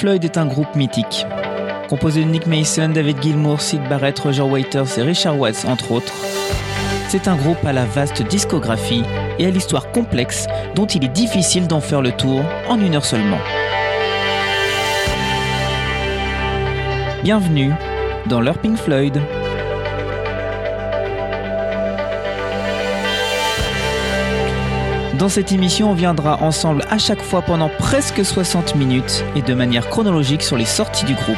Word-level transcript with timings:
Floyd 0.00 0.24
est 0.24 0.38
un 0.38 0.46
groupe 0.46 0.74
mythique. 0.76 1.26
Composé 1.90 2.24
de 2.24 2.30
Nick 2.30 2.46
Mason, 2.46 2.88
David 2.88 3.20
Gilmour, 3.20 3.60
Sid 3.60 3.86
Barrett, 3.86 4.18
Roger 4.18 4.40
Waters 4.40 4.98
et 4.98 5.02
Richard 5.02 5.38
Watts, 5.38 5.66
entre 5.66 5.92
autres, 5.92 6.14
c'est 7.08 7.28
un 7.28 7.36
groupe 7.36 7.62
à 7.66 7.74
la 7.74 7.84
vaste 7.84 8.22
discographie 8.22 9.02
et 9.38 9.44
à 9.44 9.50
l'histoire 9.50 9.92
complexe 9.92 10.46
dont 10.74 10.86
il 10.86 11.04
est 11.04 11.08
difficile 11.08 11.66
d'en 11.66 11.82
faire 11.82 12.00
le 12.00 12.12
tour 12.12 12.40
en 12.70 12.80
une 12.80 12.94
heure 12.94 13.04
seulement. 13.04 13.40
Bienvenue 17.22 17.74
dans 18.24 18.40
leur 18.40 18.56
Pink 18.56 18.78
Floyd. 18.78 19.20
Dans 25.20 25.28
cette 25.28 25.52
émission, 25.52 25.90
on 25.90 25.94
viendra 25.94 26.42
ensemble 26.42 26.82
à 26.88 26.96
chaque 26.96 27.20
fois 27.20 27.42
pendant 27.42 27.68
presque 27.68 28.24
60 28.24 28.74
minutes 28.74 29.22
et 29.36 29.42
de 29.42 29.52
manière 29.52 29.86
chronologique 29.90 30.40
sur 30.40 30.56
les 30.56 30.64
sorties 30.64 31.04
du 31.04 31.12
groupe, 31.12 31.36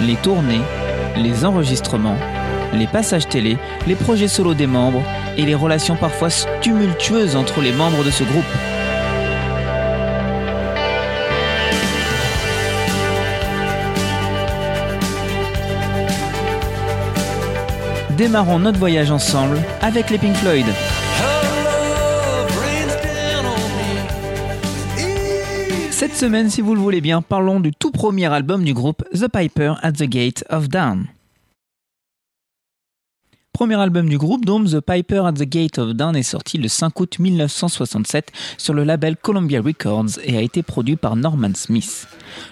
les 0.00 0.14
tournées, 0.14 0.60
les 1.16 1.44
enregistrements, 1.44 2.16
les 2.72 2.86
passages 2.86 3.26
télé, 3.26 3.58
les 3.88 3.96
projets 3.96 4.28
solo 4.28 4.54
des 4.54 4.68
membres 4.68 5.02
et 5.36 5.42
les 5.42 5.56
relations 5.56 5.96
parfois 5.96 6.28
tumultueuses 6.60 7.34
entre 7.34 7.60
les 7.62 7.72
membres 7.72 8.04
de 8.04 8.12
ce 8.12 8.22
groupe. 8.22 8.44
Démarrons 18.10 18.60
notre 18.60 18.78
voyage 18.78 19.10
ensemble 19.10 19.58
avec 19.80 20.10
les 20.10 20.18
Pink 20.18 20.36
Floyd. 20.36 20.66
Cette 26.02 26.16
semaine, 26.16 26.50
si 26.50 26.62
vous 26.62 26.74
le 26.74 26.80
voulez 26.80 27.00
bien, 27.00 27.22
parlons 27.22 27.60
du 27.60 27.70
tout 27.70 27.92
premier 27.92 28.26
album 28.26 28.64
du 28.64 28.74
groupe 28.74 29.04
The 29.14 29.28
Piper 29.28 29.74
at 29.82 29.92
the 29.92 30.02
Gate 30.02 30.44
of 30.50 30.68
Dawn. 30.68 31.06
Premier 33.52 33.76
album 33.76 34.08
du 34.08 34.18
groupe, 34.18 34.44
Dome 34.44 34.68
The 34.68 34.80
Piper 34.80 35.22
at 35.26 35.34
the 35.34 35.44
Gate 35.44 35.78
of 35.78 35.92
Dawn 35.94 36.16
est 36.16 36.24
sorti 36.24 36.58
le 36.58 36.66
5 36.66 36.98
août 36.98 37.20
1967 37.20 38.32
sur 38.58 38.74
le 38.74 38.82
label 38.82 39.16
Columbia 39.16 39.62
Records 39.62 40.18
et 40.24 40.36
a 40.36 40.40
été 40.40 40.64
produit 40.64 40.96
par 40.96 41.14
Norman 41.14 41.54
Smith. 41.54 42.08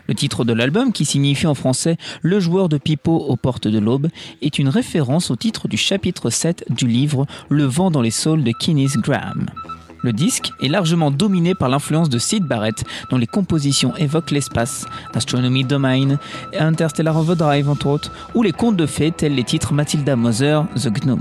Le 0.07 0.15
titre 0.15 0.45
de 0.45 0.53
l'album, 0.53 0.93
qui 0.93 1.05
signifie 1.05 1.49
en 1.49 1.57
français 1.57 1.97
Le 2.23 2.39
joueur 2.39 2.69
de 2.69 2.79
pipeau 2.79 3.17
aux 3.17 3.37
portes 3.37 3.67
de 3.67 3.81
l'aube, 3.81 4.11
est 4.43 4.61
une 4.61 4.69
référence 4.69 5.33
au 5.33 5.35
titre 5.35 5.67
du 5.67 5.77
chapitre 5.77 6.31
7 6.31 6.67
du 6.71 6.87
livre 6.87 7.27
Le 7.49 7.65
vent 7.65 7.91
dans 7.91 8.01
les 8.01 8.13
saules 8.13 8.45
de 8.45 8.53
Kenneth 8.53 8.97
Graham. 8.99 9.47
Le 10.03 10.13
disque 10.13 10.53
est 10.61 10.69
largement 10.69 11.11
dominé 11.11 11.55
par 11.55 11.69
l'influence 11.69 12.09
de 12.09 12.19
Sid 12.19 12.45
Barrett, 12.45 12.85
dont 13.11 13.19
les 13.19 13.27
compositions 13.27 13.95
évoquent 13.97 14.31
l'espace, 14.31 14.87
Astronomy 15.15 15.65
Domain, 15.65 16.17
Interstellar 16.59 17.17
Overdrive 17.17 17.69
entre 17.69 17.87
autres, 17.87 18.13
ou 18.35 18.43
les 18.43 18.53
contes 18.53 18.77
de 18.77 18.87
fées 18.87 19.13
tels 19.13 19.35
les 19.35 19.45
titres 19.45 19.75
Matilda 19.75 20.17
Mother, 20.17 20.65
The 20.77 20.89
Gnome. 20.89 21.21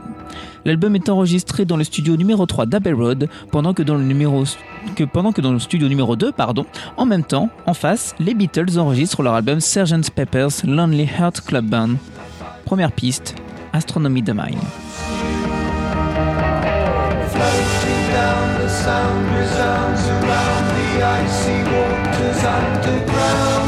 L'album 0.66 0.96
est 0.96 1.10
enregistré 1.10 1.66
dans 1.66 1.78
le 1.78 1.84
studio 1.84 2.16
numéro 2.16 2.46
3 2.46 2.66
d'Abbey 2.66 2.94
Road, 2.94 3.28
pendant 3.52 3.74
que 3.74 3.84
dans 3.84 3.96
le 3.96 5.60
studio 5.60 5.88
numéro 5.88 6.16
2, 6.16 6.32
pardon, 6.32 6.66
en 6.98 7.06
même 7.06 7.24
temps, 7.24 7.50
en 7.66 7.74
face, 7.74 8.16
les 8.20 8.34
Beatles 8.34 8.78
enregistrent 8.78 9.24
leur 9.24 9.34
album 9.34 9.60
Sgt 9.60 10.12
Pepper's 10.12 10.64
Lonely 10.64 11.10
Heart 11.20 11.42
Club 11.42 11.66
Band. 11.66 11.96
Première 12.66 12.92
piste, 12.92 13.36
Astronomy 13.74 14.22
Domain. 14.22 14.50
Down, 18.20 18.62
the 18.62 18.70
sound 18.70 19.26
resounds 19.36 20.04
around 20.16 20.66
the 20.78 20.90
icy 21.22 21.60
waters 21.72 22.44
underground. 22.58 23.59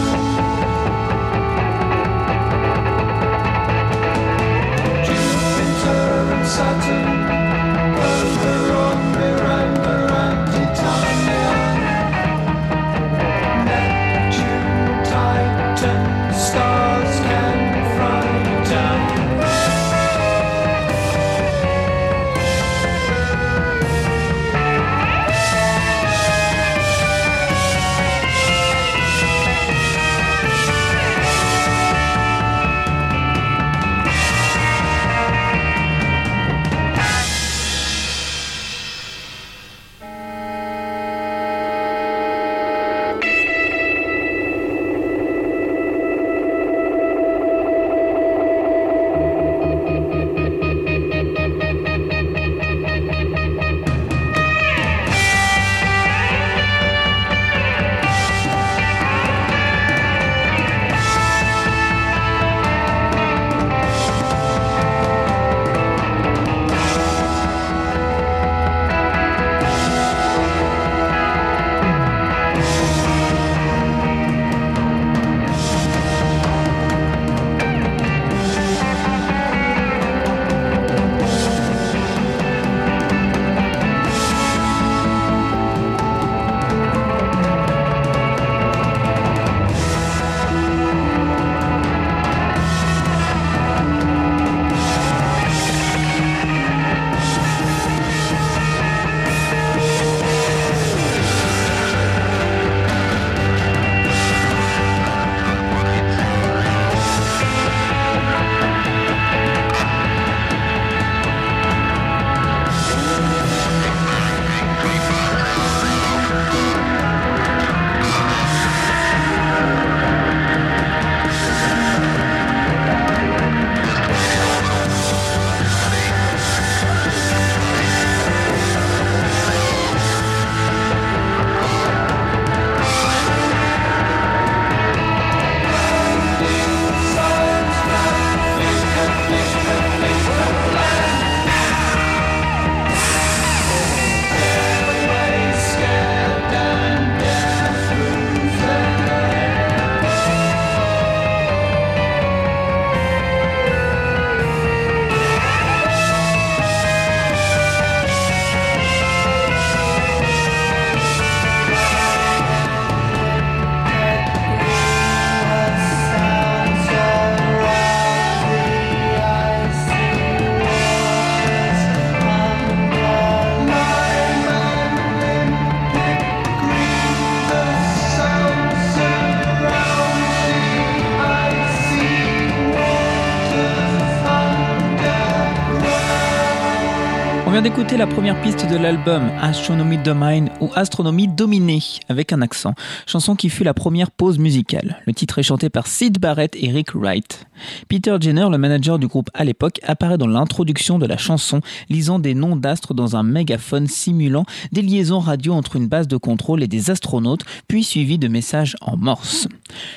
D'écouter 187.82 187.98
la 187.98 188.06
première 188.06 188.40
piste 188.42 188.70
de 188.70 188.78
l'album 188.78 189.32
Astronomy 189.42 189.98
Domain 189.98 190.46
ou 190.60 190.70
Astronomie 190.76 191.28
Dominée 191.28 191.82
avec 192.10 192.32
un 192.32 192.44
accent, 192.44 192.76
chanson 193.08 193.36
qui 193.36 193.50
fut 193.50 193.64
la 193.64 193.74
première 193.74 194.12
pause 194.12 194.38
musicale. 194.38 195.02
Le 195.08 195.14
titre 195.14 195.40
est 195.40 195.44
chanté 195.44 195.72
par 195.72 195.88
Sid 195.88 196.20
Barrett 196.20 196.56
et 196.56 196.70
Rick 196.70 196.94
Wright. 196.94 197.48
Peter 197.88 198.16
Jenner, 198.20 198.48
le 198.50 198.58
manager 198.58 199.00
du 199.00 199.08
groupe 199.08 199.30
à 199.34 199.44
l'époque, 199.44 199.80
apparaît 199.84 200.18
dans 200.18 200.28
l'introduction 200.28 201.00
de 201.00 201.06
la 201.06 201.18
chanson, 201.18 201.62
lisant 201.90 202.20
des 202.20 202.34
noms 202.34 202.56
d'astres 202.56 202.94
dans 202.94 203.16
un 203.16 203.24
mégaphone 203.24 203.88
simulant 203.88 204.46
des 204.72 204.82
liaisons 204.82 205.20
radio 205.20 205.54
entre 205.54 205.76
une 205.76 205.88
base 205.88 206.08
de 206.08 206.18
contrôle 206.18 206.64
et 206.64 206.68
des 206.68 206.90
astronautes, 206.90 207.44
puis 207.68 207.84
suivi 207.84 208.18
de 208.18 208.28
messages 208.28 208.76
en 208.82 208.98
morse. 208.98 209.48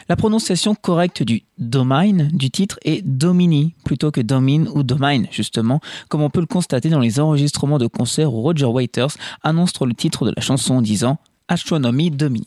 La 0.09 0.17
prononciation 0.17 0.75
correcte 0.75 1.23
du 1.23 1.43
domain 1.59 2.29
du 2.33 2.51
titre 2.51 2.79
est 2.85 3.03
Domini 3.07 3.75
plutôt 3.85 4.11
que 4.11 4.21
Domine 4.21 4.69
ou 4.75 4.83
Domain 4.83 5.25
justement, 5.31 5.81
comme 6.09 6.23
on 6.23 6.31
peut 6.31 6.41
le 6.41 6.47
constater 6.47 6.89
dans 6.89 7.01
les 7.01 7.21
enregistrements 7.21 7.79
de 7.79 7.87
concerts 7.87 8.33
où 8.33 8.43
Roger 8.43 8.67
Waiters 8.67 9.17
annonce 9.43 9.73
le 9.81 9.95
titre 9.95 10.25
de 10.25 10.33
la 10.35 10.43
chanson 10.43 10.77
en 10.77 10.83
disant 10.83 11.19
Astronomy 11.49 12.11
Domini. 12.11 12.47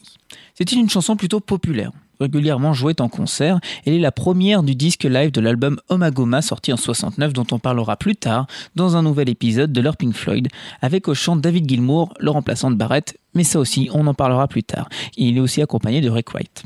C'est 0.56 0.72
une 0.72 0.90
chanson 0.90 1.16
plutôt 1.16 1.40
populaire 1.40 1.92
régulièrement 2.20 2.74
jouée 2.74 2.96
en 3.00 3.10
concert. 3.10 3.60
Elle 3.86 3.94
est 3.94 4.00
la 4.00 4.12
première 4.12 4.64
du 4.64 4.76
disque 4.76 5.04
live 5.04 5.32
de 5.32 5.42
l'album 5.42 5.80
Omagoma 5.90 6.42
sorti 6.42 6.74
en 6.74 6.78
69 6.78 7.34
dont 7.34 7.48
on 7.52 7.60
parlera 7.60 7.98
plus 7.98 8.16
tard 8.16 8.48
dans 8.76 8.96
un 8.96 9.04
nouvel 9.04 9.30
épisode 9.30 9.72
de 9.72 9.82
leur 9.82 9.98
Pink 9.98 10.14
Floyd 10.14 10.48
avec 10.82 11.08
au 11.08 11.14
chant 11.14 11.36
David 11.36 11.68
Gilmour, 11.68 12.14
le 12.20 12.32
remplaçant 12.32 12.72
de 12.72 12.76
Barrett, 12.76 13.18
mais 13.34 13.44
ça 13.44 13.60
aussi 13.60 13.90
on 13.94 14.08
en 14.08 14.14
parlera 14.14 14.48
plus 14.48 14.64
tard. 14.64 14.90
il 15.16 15.38
est 15.38 15.40
aussi 15.40 15.62
accompagné 15.62 16.02
de 16.02 16.10
Rick 16.10 16.34
White. 16.34 16.64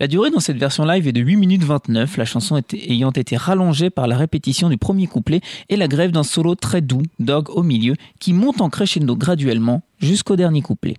La 0.00 0.08
durée 0.08 0.30
dans 0.30 0.40
cette 0.40 0.56
version 0.56 0.84
live 0.84 1.06
est 1.06 1.12
de 1.12 1.20
8 1.20 1.36
minutes 1.36 1.64
29, 1.64 2.16
la 2.16 2.24
chanson 2.24 2.60
ayant 2.72 3.10
été 3.10 3.36
rallongée 3.36 3.90
par 3.90 4.06
la 4.06 4.16
répétition 4.16 4.68
du 4.68 4.76
premier 4.76 5.06
couplet 5.06 5.40
et 5.68 5.76
la 5.76 5.88
grève 5.88 6.10
d'un 6.10 6.22
solo 6.22 6.54
très 6.54 6.80
doux, 6.80 7.02
Dog 7.18 7.50
au 7.50 7.62
milieu, 7.62 7.94
qui 8.18 8.32
monte 8.32 8.60
en 8.60 8.68
crescendo 8.68 9.16
graduellement 9.16 9.82
jusqu'au 9.98 10.36
dernier 10.36 10.62
couplet. 10.62 10.96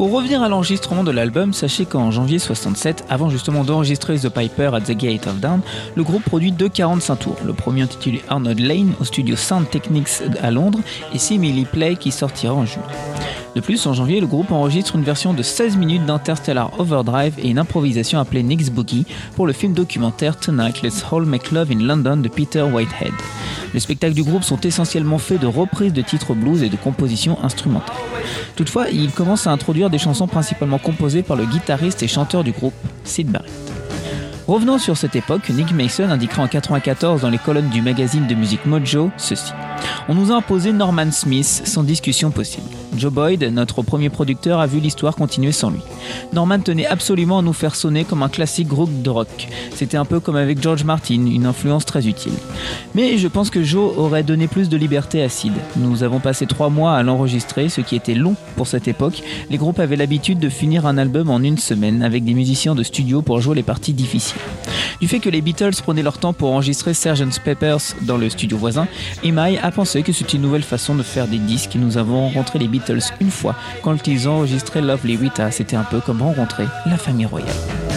Pour 0.00 0.12
revenir 0.12 0.42
à 0.42 0.48
l'enregistrement 0.48 1.04
de 1.04 1.10
l'album, 1.10 1.52
sachez 1.52 1.84
qu'en 1.84 2.10
janvier 2.10 2.38
67, 2.38 3.04
avant 3.10 3.28
justement 3.28 3.64
d'enregistrer 3.64 4.18
The 4.18 4.30
Piper 4.30 4.70
at 4.72 4.80
the 4.80 4.92
Gate 4.92 5.26
of 5.26 5.40
Dawn, 5.40 5.60
le 5.94 6.02
groupe 6.02 6.24
produit 6.24 6.52
deux 6.52 6.70
45 6.70 7.16
tours. 7.16 7.36
Le 7.44 7.52
premier 7.52 7.82
intitulé 7.82 8.22
Arnold 8.30 8.60
Lane 8.60 8.94
au 8.98 9.04
studio 9.04 9.36
Sound 9.36 9.68
Technics 9.68 10.22
à 10.40 10.50
Londres 10.50 10.80
et 11.12 11.18
Simili 11.18 11.66
Play 11.66 11.96
qui 11.96 12.12
sortira 12.12 12.54
en 12.54 12.64
juin. 12.64 12.80
De 13.54 13.60
plus, 13.60 13.84
en 13.86 13.92
janvier, 13.92 14.20
le 14.20 14.26
groupe 14.26 14.52
enregistre 14.52 14.96
une 14.96 15.02
version 15.02 15.34
de 15.34 15.42
16 15.42 15.76
minutes 15.76 16.06
d'Interstellar 16.06 16.70
Overdrive 16.80 17.34
et 17.38 17.50
une 17.50 17.58
improvisation 17.58 18.20
appelée 18.20 18.42
Nick's 18.42 18.70
Boogie 18.70 19.04
pour 19.36 19.46
le 19.46 19.52
film 19.52 19.74
documentaire 19.74 20.38
Tonight 20.38 20.80
Let's 20.82 21.04
All 21.12 21.26
Make 21.26 21.50
Love 21.50 21.72
in 21.72 21.80
London 21.80 22.16
de 22.16 22.28
Peter 22.28 22.62
Whitehead. 22.62 23.12
Les 23.74 23.80
spectacles 23.80 24.14
du 24.14 24.22
groupe 24.22 24.44
sont 24.44 24.60
essentiellement 24.60 25.18
faits 25.18 25.40
de 25.40 25.46
reprises 25.46 25.92
de 25.92 26.00
titres 26.00 26.34
blues 26.34 26.62
et 26.62 26.68
de 26.68 26.76
compositions 26.76 27.38
instrumentales. 27.42 27.96
Toutefois, 28.56 28.88
il 28.88 29.10
commence 29.10 29.46
à 29.46 29.52
introduire 29.52 29.89
des 29.90 29.98
chansons 29.98 30.26
principalement 30.26 30.78
composées 30.78 31.22
par 31.22 31.36
le 31.36 31.44
guitariste 31.44 32.02
et 32.02 32.08
chanteur 32.08 32.44
du 32.44 32.52
groupe, 32.52 32.74
Sid 33.04 33.28
Barrett. 33.30 33.50
Revenons 34.46 34.78
sur 34.78 34.96
cette 34.96 35.14
époque, 35.14 35.48
Nick 35.50 35.72
Mason 35.72 36.10
indiquera 36.10 36.42
en 36.42 36.46
1994 36.46 37.20
dans 37.20 37.30
les 37.30 37.38
colonnes 37.38 37.68
du 37.68 37.82
magazine 37.82 38.26
de 38.26 38.34
musique 38.34 38.66
Mojo 38.66 39.10
ceci. 39.16 39.52
On 40.08 40.14
nous 40.14 40.32
a 40.32 40.36
imposé 40.36 40.72
Norman 40.72 41.12
Smith 41.12 41.62
sans 41.64 41.84
discussion 41.84 42.30
possible. 42.30 42.79
Joe 42.96 43.12
Boyd, 43.12 43.44
notre 43.44 43.82
premier 43.82 44.10
producteur, 44.10 44.60
a 44.60 44.66
vu 44.66 44.80
l'histoire 44.80 45.14
continuer 45.14 45.52
sans 45.52 45.70
lui. 45.70 45.80
Norman 46.32 46.58
tenait 46.60 46.86
absolument 46.86 47.38
à 47.38 47.42
nous 47.42 47.52
faire 47.52 47.74
sonner 47.74 48.04
comme 48.04 48.22
un 48.22 48.28
classique 48.28 48.68
groupe 48.68 49.02
de 49.02 49.10
rock. 49.10 49.48
C'était 49.74 49.96
un 49.96 50.04
peu 50.04 50.20
comme 50.20 50.36
avec 50.36 50.60
George 50.60 50.84
Martin, 50.84 51.26
une 51.26 51.46
influence 51.46 51.84
très 51.84 52.08
utile. 52.08 52.32
Mais 52.94 53.18
je 53.18 53.28
pense 53.28 53.50
que 53.50 53.62
Joe 53.62 53.96
aurait 53.96 54.22
donné 54.22 54.48
plus 54.48 54.68
de 54.68 54.76
liberté 54.76 55.22
à 55.22 55.28
Sid. 55.28 55.52
Nous 55.76 56.02
avons 56.02 56.20
passé 56.20 56.46
trois 56.46 56.68
mois 56.68 56.94
à 56.94 57.02
l'enregistrer, 57.02 57.68
ce 57.68 57.80
qui 57.80 57.96
était 57.96 58.14
long 58.14 58.34
pour 58.56 58.66
cette 58.66 58.88
époque. 58.88 59.22
Les 59.50 59.58
groupes 59.58 59.78
avaient 59.78 59.96
l'habitude 59.96 60.38
de 60.38 60.48
finir 60.48 60.86
un 60.86 60.98
album 60.98 61.30
en 61.30 61.40
une 61.40 61.58
semaine 61.58 62.02
avec 62.02 62.24
des 62.24 62.34
musiciens 62.34 62.74
de 62.74 62.82
studio 62.82 63.22
pour 63.22 63.40
jouer 63.40 63.56
les 63.56 63.62
parties 63.62 63.92
difficiles. 63.92 64.40
Du 65.00 65.08
fait 65.08 65.20
que 65.20 65.30
les 65.30 65.40
Beatles 65.40 65.80
prenaient 65.82 66.02
leur 66.02 66.18
temps 66.18 66.32
pour 66.32 66.52
enregistrer 66.52 66.92
Sgt. 66.92 67.40
Peppers 67.42 67.94
dans 68.02 68.18
le 68.18 68.28
studio 68.28 68.58
voisin, 68.58 68.86
Emai 69.22 69.58
a 69.58 69.70
pensé 69.70 70.02
que 70.02 70.12
c'était 70.12 70.36
une 70.36 70.42
nouvelle 70.42 70.62
façon 70.62 70.94
de 70.94 71.02
faire 71.02 71.26
des 71.26 71.38
disques 71.38 71.76
et 71.76 71.78
nous 71.78 71.96
avons 71.96 72.26
rencontré 72.26 72.58
les 72.58 72.68
Beatles 72.68 72.79
une 73.20 73.30
fois 73.30 73.54
quand 73.82 74.06
ils 74.06 74.28
ont 74.28 74.38
enregistré 74.38 74.80
Lovely 74.80 75.16
Rita. 75.16 75.50
C'était 75.50 75.76
un 75.76 75.84
peu 75.84 76.00
comme 76.00 76.22
rencontrer 76.22 76.64
la 76.86 76.96
famille 76.96 77.26
royale. 77.26 77.89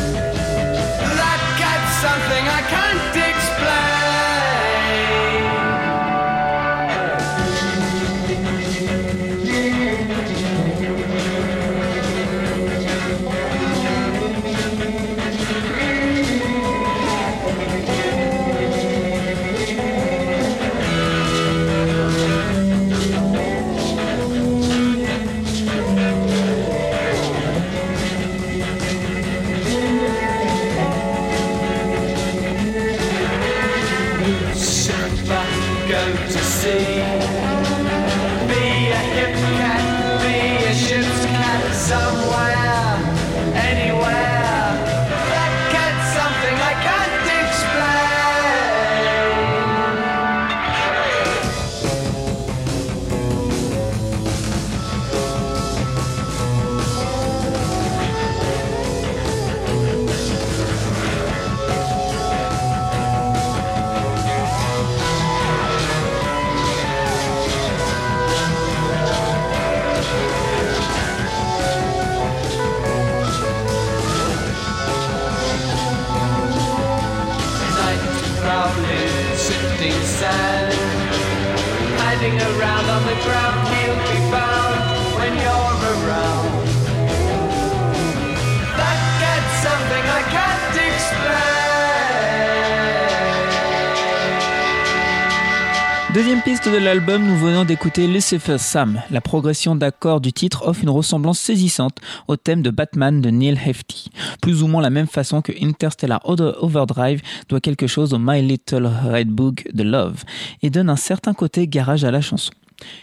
Deuxième 96.13 96.43
piste 96.43 96.69
de 96.69 96.77
l'album, 96.77 97.25
nous 97.25 97.35
venons 97.35 97.65
d'écouter 97.65 98.05
Lucifer 98.05 98.59
Sam. 98.59 99.01
La 99.09 99.19
progression 99.19 99.75
d'accords 99.75 100.21
du 100.21 100.31
titre 100.31 100.67
offre 100.67 100.83
une 100.83 100.91
ressemblance 100.91 101.39
saisissante 101.39 101.97
au 102.27 102.35
thème 102.35 102.61
de 102.61 102.69
Batman 102.69 103.19
de 103.19 103.31
Neil 103.31 103.59
Hefti. 103.65 104.11
Plus 104.39 104.61
ou 104.61 104.67
moins 104.67 104.83
la 104.83 104.91
même 104.91 105.07
façon 105.07 105.41
que 105.41 105.51
Interstellar 105.59 106.21
Overdrive 106.23 107.23
doit 107.49 107.61
quelque 107.61 107.87
chose 107.87 108.13
au 108.13 108.19
My 108.19 108.43
Little 108.43 108.87
Red 109.11 109.29
Book 109.29 109.67
de 109.73 109.81
Love 109.81 110.23
et 110.61 110.69
donne 110.69 110.91
un 110.91 110.97
certain 110.97 111.33
côté 111.33 111.67
garage 111.67 112.03
à 112.03 112.11
la 112.11 112.21
chanson. 112.21 112.51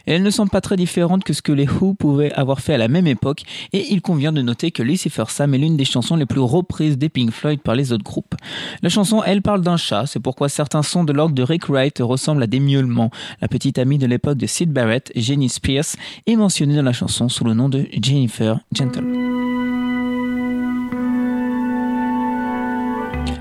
Elle 0.06 0.22
ne 0.22 0.30
semble 0.30 0.50
pas 0.50 0.60
très 0.60 0.76
différente 0.76 1.24
que 1.24 1.32
ce 1.32 1.42
que 1.42 1.52
les 1.52 1.68
Who 1.68 1.94
pouvaient 1.94 2.32
avoir 2.32 2.60
fait 2.60 2.74
à 2.74 2.78
la 2.78 2.88
même 2.88 3.06
époque, 3.06 3.42
et 3.72 3.92
il 3.92 4.02
convient 4.02 4.32
de 4.32 4.42
noter 4.42 4.70
que 4.70 4.82
Lucifer 4.82 5.24
Sam 5.28 5.54
est 5.54 5.58
l'une 5.58 5.76
des 5.76 5.84
chansons 5.84 6.16
les 6.16 6.26
plus 6.26 6.40
reprises 6.40 6.98
des 6.98 7.08
Pink 7.08 7.30
Floyd 7.30 7.60
par 7.60 7.74
les 7.74 7.92
autres 7.92 8.04
groupes. 8.04 8.34
La 8.82 8.88
chanson, 8.88 9.22
elle, 9.22 9.42
parle 9.42 9.62
d'un 9.62 9.76
chat, 9.76 10.06
c'est 10.06 10.20
pourquoi 10.20 10.48
certains 10.48 10.82
sons 10.82 11.04
de 11.04 11.12
l'ordre 11.12 11.34
de 11.34 11.42
Rick 11.42 11.68
Wright 11.68 11.98
ressemblent 12.00 12.42
à 12.42 12.46
des 12.46 12.60
miaulements. 12.60 13.10
La 13.40 13.48
petite 13.48 13.78
amie 13.78 13.98
de 13.98 14.06
l'époque 14.06 14.38
de 14.38 14.46
Sid 14.46 14.72
Barrett, 14.72 15.12
Jenny 15.16 15.48
Spears, 15.48 15.96
est 16.26 16.36
mentionnée 16.36 16.76
dans 16.76 16.82
la 16.82 16.92
chanson 16.92 17.28
sous 17.28 17.44
le 17.44 17.54
nom 17.54 17.68
de 17.68 17.86
Jennifer 18.00 18.60
Gentle. 18.72 19.04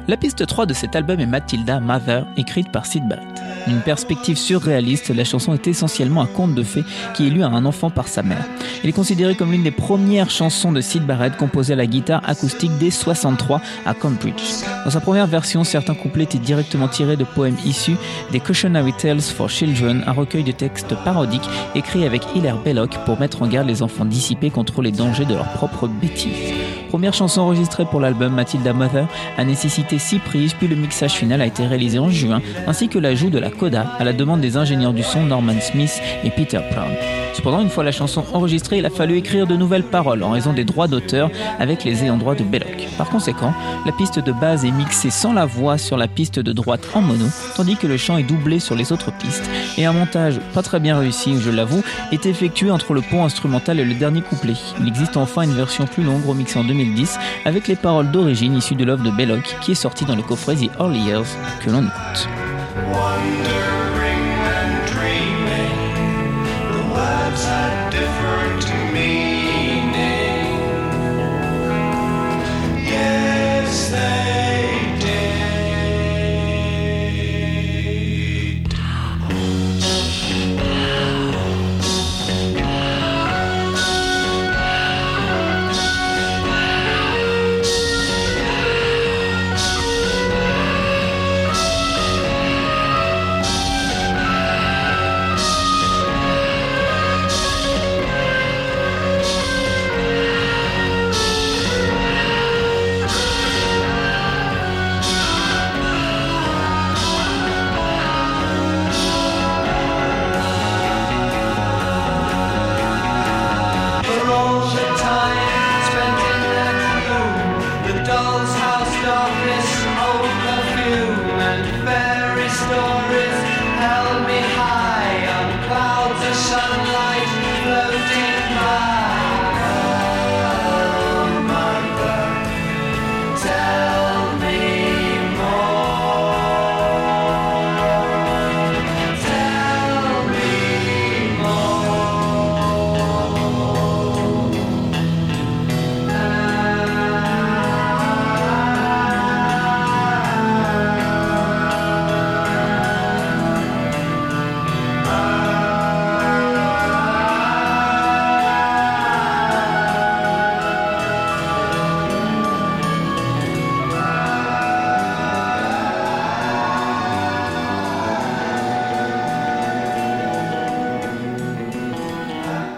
La 0.09 0.17
piste 0.17 0.43
3 0.43 0.65
de 0.65 0.73
cet 0.73 0.95
album 0.95 1.19
est 1.19 1.27
Matilda 1.27 1.79
Mother, 1.79 2.25
écrite 2.35 2.71
par 2.71 2.87
Sid 2.87 3.07
Barrett. 3.07 3.27
Une 3.67 3.81
perspective 3.81 4.39
surréaliste, 4.39 5.09
la 5.09 5.23
chanson 5.23 5.53
est 5.53 5.67
essentiellement 5.67 6.23
un 6.23 6.25
conte 6.25 6.55
de 6.55 6.63
fées 6.63 6.83
qui 7.13 7.27
est 7.27 7.29
lu 7.29 7.43
à 7.43 7.47
un 7.49 7.63
enfant 7.63 7.91
par 7.91 8.07
sa 8.07 8.23
mère. 8.23 8.43
Elle 8.81 8.89
est 8.89 8.93
considérée 8.93 9.35
comme 9.35 9.51
l'une 9.51 9.61
des 9.61 9.69
premières 9.69 10.31
chansons 10.31 10.71
de 10.71 10.81
Sid 10.81 11.05
Barrett 11.05 11.37
composée 11.37 11.73
à 11.73 11.75
la 11.75 11.85
guitare 11.85 12.27
acoustique 12.27 12.71
dès 12.79 12.89
63 12.89 13.61
à 13.85 13.93
Cambridge. 13.93 14.63
Dans 14.83 14.89
sa 14.89 14.99
première 14.99 15.27
version, 15.27 15.63
certains 15.63 15.93
couplets 15.93 16.23
étaient 16.23 16.39
directement 16.39 16.87
tirés 16.87 17.15
de 17.15 17.23
poèmes 17.23 17.57
issus 17.63 17.97
des 18.31 18.39
Cautionary 18.39 18.93
Tales 18.93 19.21
for 19.21 19.47
Children, 19.47 20.03
un 20.07 20.13
recueil 20.13 20.43
de 20.43 20.51
textes 20.51 20.95
parodiques 21.05 21.47
écrit 21.75 22.07
avec 22.07 22.23
Hilaire 22.33 22.57
Belloc 22.57 22.97
pour 23.05 23.19
mettre 23.19 23.43
en 23.43 23.47
garde 23.47 23.67
les 23.67 23.83
enfants 23.83 24.05
dissipés 24.05 24.49
contre 24.49 24.81
les 24.81 24.91
dangers 24.91 25.25
de 25.25 25.35
leur 25.35 25.53
propre 25.53 25.87
bêtise. 25.87 26.78
Première 26.89 27.13
chanson 27.13 27.41
enregistrée 27.41 27.85
pour 27.85 27.99
l'album 27.99 28.33
Matilda 28.33 28.73
Mother 28.73 29.07
a 29.37 29.45
nécessité 29.45 29.99
6 29.99 30.19
prises, 30.19 30.53
puis 30.53 30.67
le 30.67 30.75
mixage 30.75 31.13
final 31.13 31.39
a 31.39 31.45
été 31.45 31.65
réalisé 31.67 31.99
en 31.99 32.09
juin, 32.09 32.41
ainsi 32.65 32.89
que 32.89 32.97
l'ajout 32.97 33.29
de 33.29 33.37
la 33.37 33.51
coda 33.51 33.85
à 33.99 34.03
la 34.03 34.11
demande 34.11 34.41
des 34.41 34.57
ingénieurs 34.57 34.93
du 34.93 35.03
son 35.03 35.23
Norman 35.23 35.61
Smith 35.61 36.01
et 36.23 36.31
Peter 36.31 36.59
Brown. 36.71 36.91
Cependant, 37.33 37.61
une 37.61 37.69
fois 37.69 37.83
la 37.83 37.91
chanson 37.91 38.23
enregistrée, 38.33 38.79
il 38.79 38.85
a 38.85 38.89
fallu 38.89 39.17
écrire 39.17 39.47
de 39.47 39.55
nouvelles 39.55 39.83
paroles 39.83 40.23
en 40.23 40.31
raison 40.31 40.53
des 40.53 40.65
droits 40.65 40.87
d'auteur 40.87 41.29
avec 41.59 41.83
les 41.83 42.03
ayants 42.03 42.17
droit 42.17 42.35
de 42.35 42.43
Belloc. 42.43 42.87
Par 42.97 43.09
conséquent, 43.09 43.53
la 43.85 43.91
piste 43.91 44.19
de 44.19 44.31
base 44.31 44.65
est 44.65 44.71
mixée 44.71 45.09
sans 45.09 45.33
la 45.33 45.45
voix 45.45 45.77
sur 45.77 45.97
la 45.97 46.07
piste 46.07 46.39
de 46.39 46.51
droite 46.51 46.87
en 46.93 47.01
mono, 47.01 47.25
tandis 47.55 47.77
que 47.77 47.87
le 47.87 47.97
chant 47.97 48.17
est 48.17 48.23
doublé 48.23 48.59
sur 48.59 48.75
les 48.75 48.91
autres 48.91 49.11
pistes, 49.11 49.49
et 49.77 49.85
un 49.85 49.93
montage 49.93 50.39
pas 50.53 50.61
très 50.61 50.79
bien 50.79 50.97
réussi, 50.97 51.39
je 51.39 51.49
l'avoue, 51.49 51.83
est 52.11 52.25
effectué 52.25 52.71
entre 52.71 52.93
le 52.93 53.01
pont 53.01 53.23
instrumental 53.23 53.79
et 53.79 53.85
le 53.85 53.93
dernier 53.93 54.21
couplet. 54.21 54.53
Il 54.79 54.87
existe 54.87 55.17
enfin 55.17 55.43
une 55.43 55.53
version 55.53 55.85
plus 55.85 56.03
longue 56.03 56.25
remixée 56.25 56.59
en 56.59 56.63
2010 56.63 57.17
avec 57.45 57.67
les 57.67 57.75
paroles 57.75 58.11
d'origine 58.11 58.55
issues 58.55 58.75
de 58.75 58.85
l'œuvre 58.85 59.03
de 59.03 59.11
Belloc 59.11 59.57
qui 59.61 59.71
est 59.71 59.75
sortie 59.75 60.05
dans 60.05 60.15
le 60.15 60.23
coffret 60.23 60.55
The 60.55 60.69
Early 60.79 60.99
Years 60.99 61.27
que 61.63 61.69
l'on 61.69 61.83
écoute. 61.83 62.27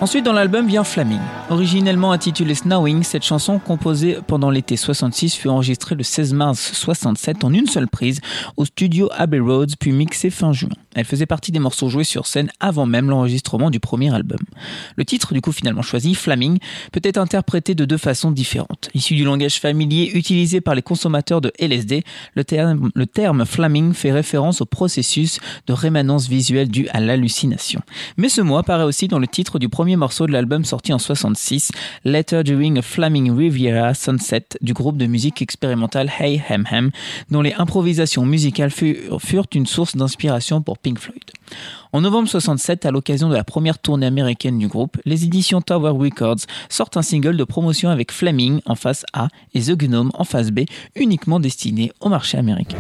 Ensuite, 0.01 0.25
dans 0.25 0.33
l'album 0.33 0.65
vient 0.65 0.83
Flaming. 0.83 1.19
Originellement 1.51 2.11
intitulée 2.11 2.55
Snowing, 2.55 3.03
cette 3.03 3.23
chanson, 3.23 3.59
composée 3.59 4.17
pendant 4.25 4.49
l'été 4.49 4.75
66, 4.75 5.35
fut 5.35 5.47
enregistrée 5.47 5.93
le 5.93 6.01
16 6.01 6.33
mars 6.33 6.71
67 6.73 7.43
en 7.43 7.53
une 7.53 7.67
seule 7.67 7.87
prise 7.87 8.19
au 8.57 8.65
studio 8.65 9.09
Abbey 9.13 9.39
Roads, 9.39 9.75
puis 9.79 9.91
mixée 9.91 10.31
fin 10.31 10.53
juin. 10.53 10.69
Elle 10.95 11.05
faisait 11.05 11.25
partie 11.25 11.51
des 11.51 11.59
morceaux 11.59 11.89
joués 11.89 12.03
sur 12.03 12.27
scène 12.27 12.51
avant 12.59 12.85
même 12.85 13.09
l'enregistrement 13.09 13.69
du 13.69 13.79
premier 13.79 14.13
album. 14.13 14.39
Le 14.95 15.05
titre, 15.05 15.33
du 15.33 15.41
coup 15.41 15.51
finalement 15.51 15.81
choisi, 15.81 16.15
Flaming, 16.15 16.57
peut 16.91 17.01
être 17.03 17.17
interprété 17.17 17.75
de 17.75 17.85
deux 17.85 17.97
façons 17.97 18.31
différentes. 18.31 18.89
Issu 18.93 19.15
du 19.15 19.23
langage 19.23 19.59
familier 19.59 20.11
utilisé 20.13 20.59
par 20.59 20.75
les 20.75 20.81
consommateurs 20.81 21.39
de 21.39 21.51
LSD, 21.59 22.03
le 22.35 22.43
terme, 23.05 23.45
Flaming 23.45 23.93
fait 23.93 24.11
référence 24.11 24.61
au 24.61 24.65
processus 24.65 25.39
de 25.67 25.73
rémanence 25.73 26.27
visuelle 26.27 26.69
dû 26.69 26.87
à 26.89 26.99
l'hallucination. 26.99 27.81
Mais 28.17 28.29
ce 28.29 28.41
mot 28.41 28.57
apparaît 28.57 28.83
aussi 28.83 29.07
dans 29.07 29.19
le 29.19 29.27
titre 29.27 29.59
du 29.59 29.69
premier 29.69 29.95
morceau 29.95 30.27
de 30.27 30.31
l'album 30.31 30.65
sorti 30.65 30.93
en 30.93 30.99
66, 30.99 31.71
Letter 32.03 32.43
During 32.43 32.79
a 32.79 32.81
Flaming 32.81 33.31
Riviera 33.31 33.93
Sunset 33.93 34.45
du 34.61 34.73
groupe 34.73 34.97
de 34.97 35.05
musique 35.05 35.41
expérimentale 35.41 36.11
Hey 36.19 36.41
Hem 36.49 36.65
Hem, 36.69 36.91
dont 37.29 37.41
les 37.41 37.53
improvisations 37.53 38.25
musicales 38.25 38.71
furent 38.71 39.47
une 39.53 39.65
source 39.65 39.95
d'inspiration 39.95 40.61
pour 40.61 40.77
Pink 40.81 40.99
Floyd. 40.99 41.23
En 41.93 42.01
novembre 42.01 42.27
67, 42.27 42.85
à 42.85 42.91
l'occasion 42.91 43.29
de 43.29 43.35
la 43.35 43.43
première 43.43 43.79
tournée 43.79 44.05
américaine 44.05 44.57
du 44.57 44.67
groupe, 44.67 44.97
les 45.05 45.23
éditions 45.25 45.61
Tower 45.61 45.91
Records 45.91 46.45
sortent 46.69 46.97
un 46.97 47.01
single 47.01 47.37
de 47.37 47.43
promotion 47.43 47.89
avec 47.89 48.11
Flaming 48.11 48.61
en 48.65 48.75
face 48.75 49.05
A 49.13 49.27
et 49.53 49.61
The 49.61 49.75
Gnome 49.77 50.11
en 50.13 50.23
face 50.23 50.51
B, 50.51 50.61
uniquement 50.95 51.39
destiné 51.39 51.91
au 51.99 52.09
marché 52.09 52.37
américain. 52.37 52.77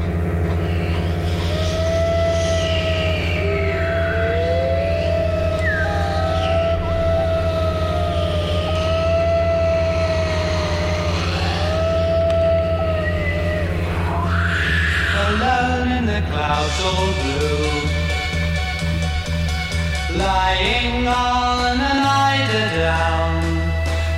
Lying 20.23 21.07
on 21.07 21.79
an 21.91 22.01
eider 22.29 22.67
down. 22.77 23.41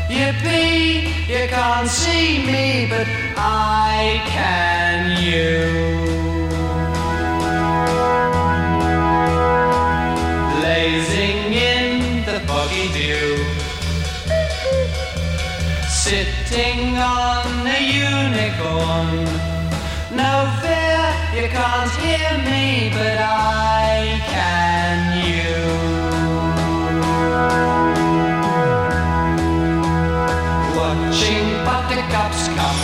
Yippee, 0.10 1.08
you 1.28 1.48
can't 1.48 1.88
see 1.88 2.46
me, 2.46 2.88
but 2.90 3.08
I 3.38 4.22
can 4.28 5.22
you. 5.24 5.54
Blazing 10.60 11.54
in 11.72 12.26
the 12.26 12.40
foggy 12.48 12.88
dew. 12.98 13.38
Sitting 15.90 16.98
on 16.98 17.48
a 17.66 17.80
unicorn. 18.12 19.24
No 20.22 20.34
fear, 20.62 21.04
you 21.38 21.48
can't 21.50 21.92
hear 22.04 22.32
me, 22.50 22.92
but 22.94 23.18
I 23.20 24.22
can. 24.28 24.73
Watching 30.75 31.48
buttercups 31.66 32.48
come 32.50 32.83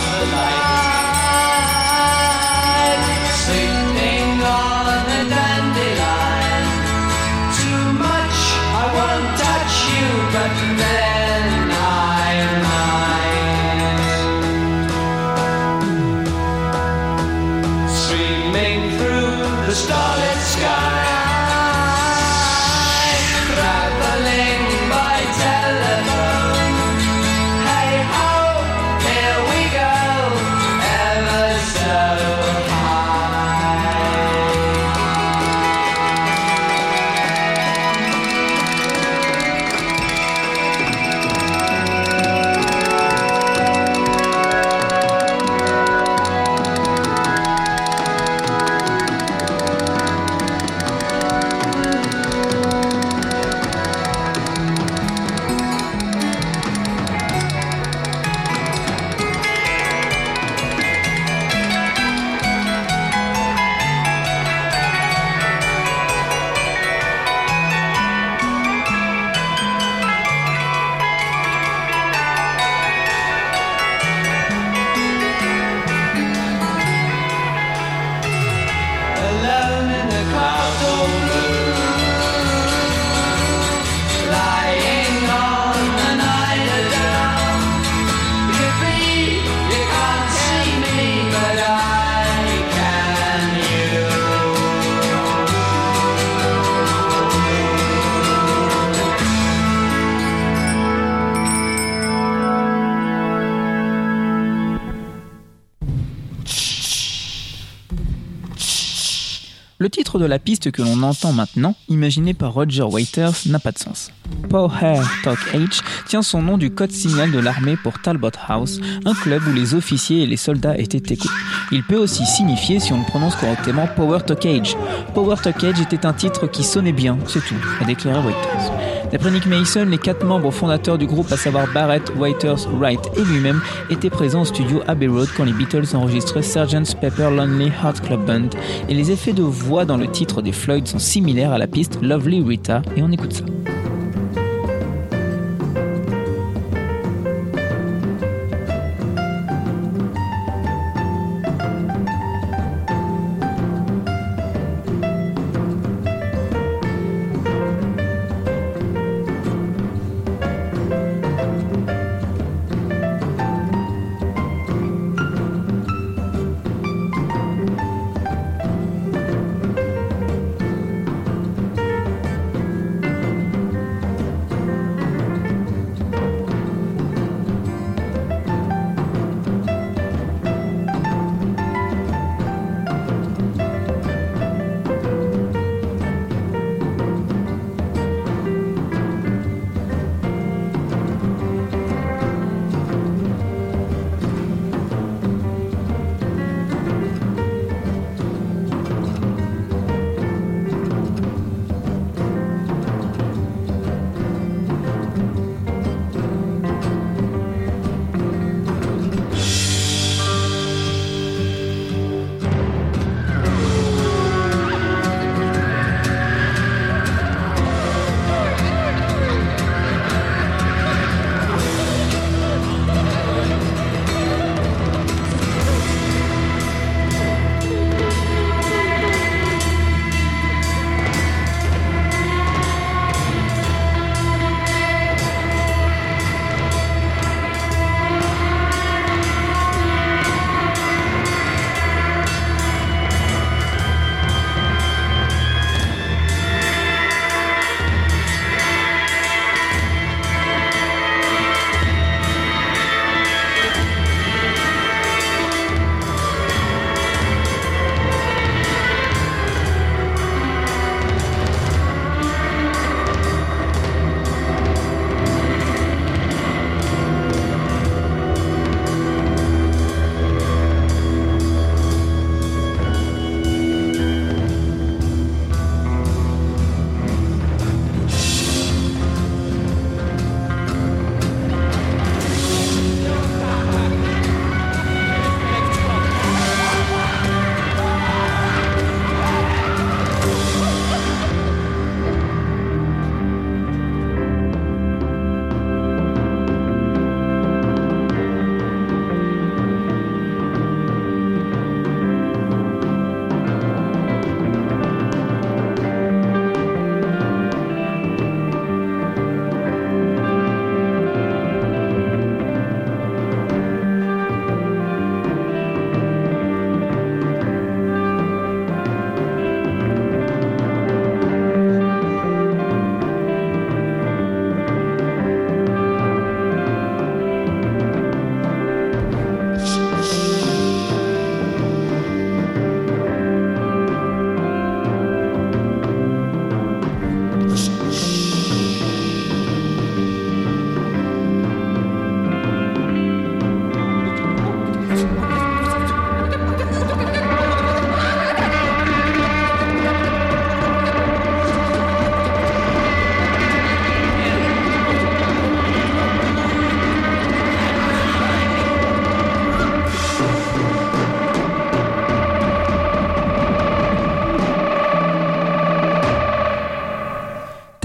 de 110.20 110.26
la 110.26 110.38
piste 110.38 110.70
que 110.70 110.82
l'on 110.82 111.02
entend 111.02 111.32
maintenant, 111.32 111.74
imaginé 111.88 112.34
par 112.34 112.52
Roger 112.52 112.82
Waiters, 112.82 113.32
n'a 113.46 113.58
pas 113.58 113.72
de 113.72 113.78
sens. 113.78 114.10
Power 114.48 115.00
Talk 115.24 115.38
H 115.54 115.80
tient 116.06 116.22
son 116.22 116.42
nom 116.42 116.58
du 116.58 116.70
code 116.70 116.92
signal 116.92 117.32
de 117.32 117.38
l'armée 117.38 117.76
pour 117.76 118.00
Talbot 118.00 118.30
House, 118.46 118.80
un 119.04 119.14
club 119.14 119.42
où 119.48 119.52
les 119.52 119.74
officiers 119.74 120.22
et 120.22 120.26
les 120.26 120.36
soldats 120.36 120.76
étaient 120.76 121.14
écoutés. 121.14 121.28
Il 121.72 121.84
peut 121.84 121.96
aussi 121.96 122.26
signifier, 122.26 122.80
si 122.80 122.92
on 122.92 122.98
le 122.98 123.04
prononce 123.04 123.36
correctement, 123.36 123.86
Power 123.94 124.18
Talk 124.26 124.44
Age. 124.44 124.76
Power 125.14 125.36
Talk 125.42 125.62
Age 125.62 125.80
était 125.80 126.04
un 126.04 126.12
titre 126.12 126.48
qui 126.48 126.64
sonnait 126.64 126.92
bien, 126.92 127.16
c'est 127.26 127.44
tout, 127.44 127.54
a 127.80 127.84
déclaré 127.84 128.18
Waiters. 128.26 128.72
D'après 129.12 129.30
Nick 129.30 129.46
Mason, 129.46 129.86
les 129.86 129.98
quatre 129.98 130.24
membres 130.24 130.50
fondateurs 130.50 130.98
du 130.98 131.06
groupe, 131.06 131.30
à 131.32 131.36
savoir 131.36 131.66
Barrett, 131.72 132.12
Waiters, 132.16 132.68
Wright 132.78 133.00
et 133.16 133.22
lui-même, 133.22 133.60
étaient 133.88 134.10
présents 134.10 134.42
au 134.42 134.44
studio 134.44 134.82
Abbey 134.88 135.08
Road 135.08 135.28
quand 135.36 135.44
les 135.44 135.52
Beatles 135.52 135.94
enregistraient 135.94 136.42
Sgt. 136.42 136.96
Pepper 137.00 137.30
Lonely 137.30 137.72
Heart 137.82 138.00
Club 138.00 138.24
Band, 138.24 138.50
et 138.88 138.94
les 138.94 139.10
effets 139.10 139.32
de 139.32 139.42
voix 139.42 139.84
dans 139.84 139.96
le 139.96 140.08
titre 140.08 140.42
des 140.42 140.52
Floyd 140.52 140.86
sont 140.86 140.98
similaires 140.98 141.52
à 141.52 141.58
la 141.58 141.66
piste 141.66 141.98
Lovely 142.02 142.42
Rita, 142.42 142.82
et 142.96 143.02
on 143.02 143.10
écoute 143.10 143.32
ça. 143.32 143.44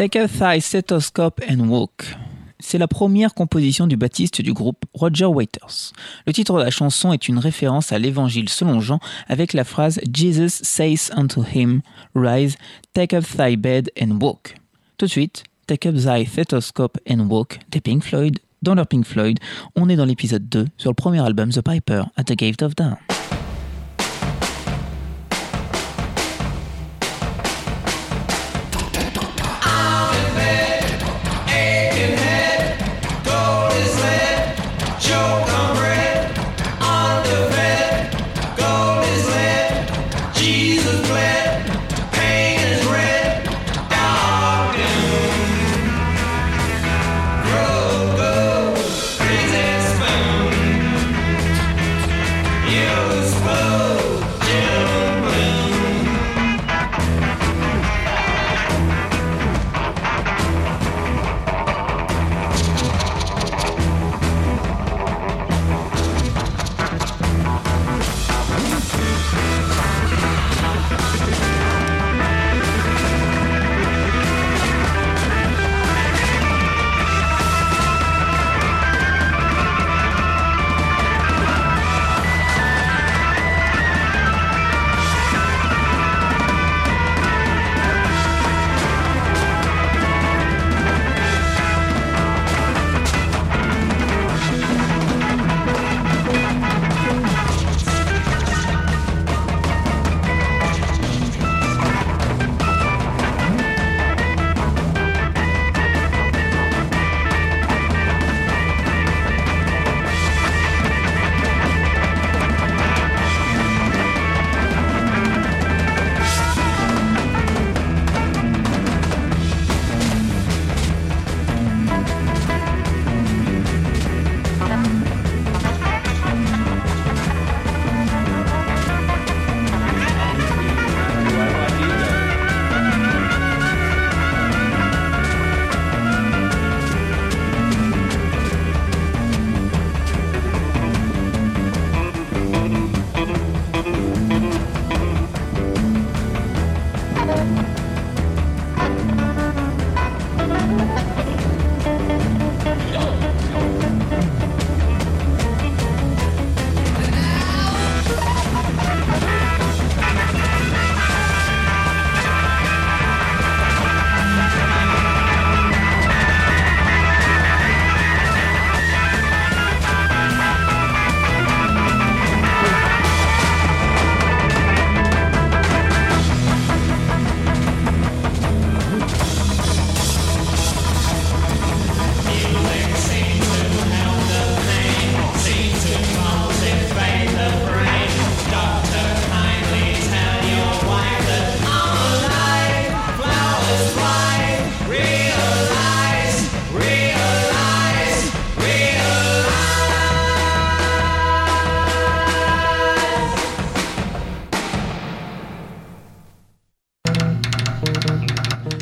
Take 0.05 0.19
a 0.19 0.27
Thigh 0.27 0.61
Stethoscope 0.61 1.41
and 1.49 1.67
Walk. 1.67 2.15
C'est 2.59 2.77
la 2.77 2.87
première 2.87 3.33
composition 3.33 3.87
du 3.87 3.97
baptiste 3.97 4.39
du 4.39 4.53
groupe 4.53 4.85
Roger 4.93 5.25
Waiters. 5.25 5.93
Le 6.27 6.31
titre 6.31 6.59
de 6.59 6.63
la 6.63 6.69
chanson 6.69 7.11
est 7.11 7.27
une 7.27 7.39
référence 7.39 7.91
à 7.91 7.97
l'évangile 7.97 8.47
selon 8.47 8.81
Jean 8.81 8.99
avec 9.27 9.53
la 9.53 9.63
phrase 9.63 9.99
Jesus 10.13 10.61
says 10.61 11.09
unto 11.17 11.41
him, 11.41 11.81
Rise, 12.13 12.55
take 12.93 13.15
up 13.15 13.25
thy 13.35 13.55
bed 13.55 13.89
and 13.99 14.19
walk. 14.21 14.53
Tout 14.99 15.07
de 15.07 15.11
suite, 15.11 15.43
Take 15.65 15.89
up 15.89 15.95
thy 15.95 16.23
stethoscope 16.23 16.99
and 17.09 17.27
walk 17.27 17.57
des 17.71 17.81
Pink 17.81 18.03
Floyd. 18.03 18.37
Dans 18.61 18.75
leur 18.75 18.85
Pink 18.85 19.07
Floyd, 19.07 19.39
on 19.75 19.89
est 19.89 19.95
dans 19.95 20.05
l'épisode 20.05 20.47
2 20.47 20.67
sur 20.77 20.91
le 20.91 20.95
premier 20.95 21.21
album 21.21 21.49
The 21.49 21.61
Piper 21.61 22.03
at 22.15 22.25
the 22.25 22.35
Gate 22.35 22.61
of 22.61 22.75
Dawn. 22.75 22.97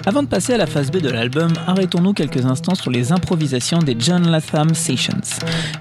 Avant 0.05 0.21
de 0.21 0.27
passer 0.27 0.53
à 0.53 0.57
la 0.57 0.65
phase 0.65 0.91
B 0.91 0.97
de 0.97 1.09
l'album, 1.09 1.53
arrêtons-nous 1.65 2.11
quelques 2.11 2.45
instants 2.45 2.75
sur 2.75 2.91
les 2.91 3.13
improvisations 3.13 3.79
des 3.79 3.95
John 3.97 4.29
Latham 4.29 4.73
Sessions. 4.73 5.21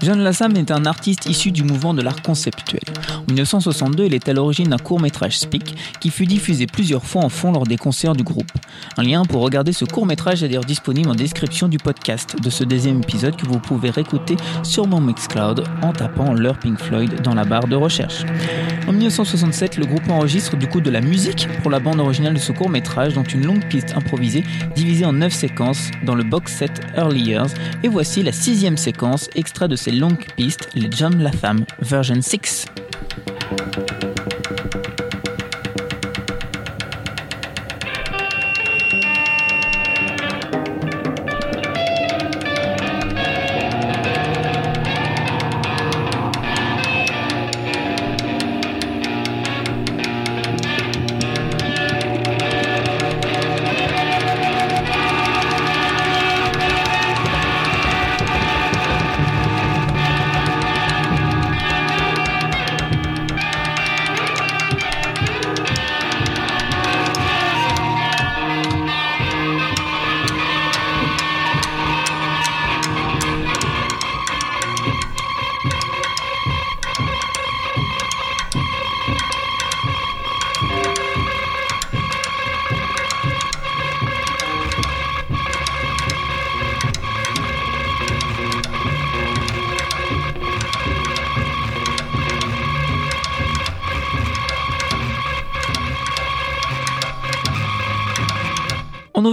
John 0.01 0.19
Latham 0.19 0.55
est 0.55 0.71
un 0.71 0.85
artiste 0.85 1.25
issu 1.25 1.51
du 1.51 1.63
mouvement 1.63 1.93
de 1.93 2.01
l'art 2.01 2.21
conceptuel. 2.21 2.83
En 3.17 3.25
1962, 3.27 4.05
il 4.05 4.13
est 4.13 4.29
à 4.29 4.33
l'origine 4.33 4.69
d'un 4.69 4.77
court-métrage 4.77 5.37
Speak 5.39 5.75
qui 5.99 6.09
fut 6.09 6.25
diffusé 6.25 6.67
plusieurs 6.67 7.03
fois 7.03 7.25
en 7.25 7.27
fond 7.27 7.51
lors 7.51 7.65
des 7.65 7.75
concerts 7.75 8.15
du 8.15 8.23
groupe. 8.23 8.49
Un 8.95 9.03
lien 9.03 9.23
pour 9.25 9.41
regarder 9.41 9.73
ce 9.73 9.83
court-métrage 9.83 10.41
est 10.41 10.47
d'ailleurs 10.47 10.63
disponible 10.63 11.09
en 11.09 11.15
description 11.15 11.67
du 11.67 11.77
podcast 11.77 12.37
de 12.41 12.49
ce 12.49 12.63
deuxième 12.63 12.99
épisode 12.99 13.35
que 13.35 13.45
vous 13.45 13.59
pouvez 13.59 13.89
réécouter 13.89 14.37
sur 14.63 14.87
mon 14.87 15.01
Mixcloud 15.01 15.65
en 15.81 15.91
tapant 15.91 16.33
leur 16.33 16.57
Pink 16.59 16.79
Floyd 16.79 17.21
dans 17.23 17.35
la 17.35 17.43
barre 17.43 17.67
de 17.67 17.75
recherche. 17.75 18.23
En 18.87 18.93
1967, 18.93 19.75
le 19.75 19.85
groupe 19.85 20.09
enregistre 20.09 20.55
du 20.55 20.67
coup 20.67 20.79
de 20.79 20.89
la 20.89 21.01
musique 21.01 21.49
pour 21.61 21.71
la 21.71 21.81
bande 21.81 21.99
originale 21.99 22.35
de 22.35 22.39
ce 22.39 22.53
court-métrage 22.53 23.13
dont 23.15 23.23
une 23.23 23.45
longue 23.45 23.67
piste 23.67 23.93
improvisée 23.97 24.12
divisée 24.75 25.05
en 25.05 25.13
9 25.13 25.33
séquences 25.33 25.91
dans 26.05 26.15
le 26.15 26.23
box 26.23 26.53
set 26.53 26.71
Early 26.95 27.21
Years. 27.21 27.49
Et 27.83 27.87
voici 27.87 28.23
la 28.23 28.31
sixième 28.31 28.77
séquence, 28.77 29.29
extrait 29.35 29.67
de 29.67 29.75
ces 29.75 29.91
longues 29.91 30.25
pistes, 30.35 30.69
les 30.75 30.89
John 30.91 31.21
Latham 31.21 31.65
version 31.81 32.21
6. 32.21 32.65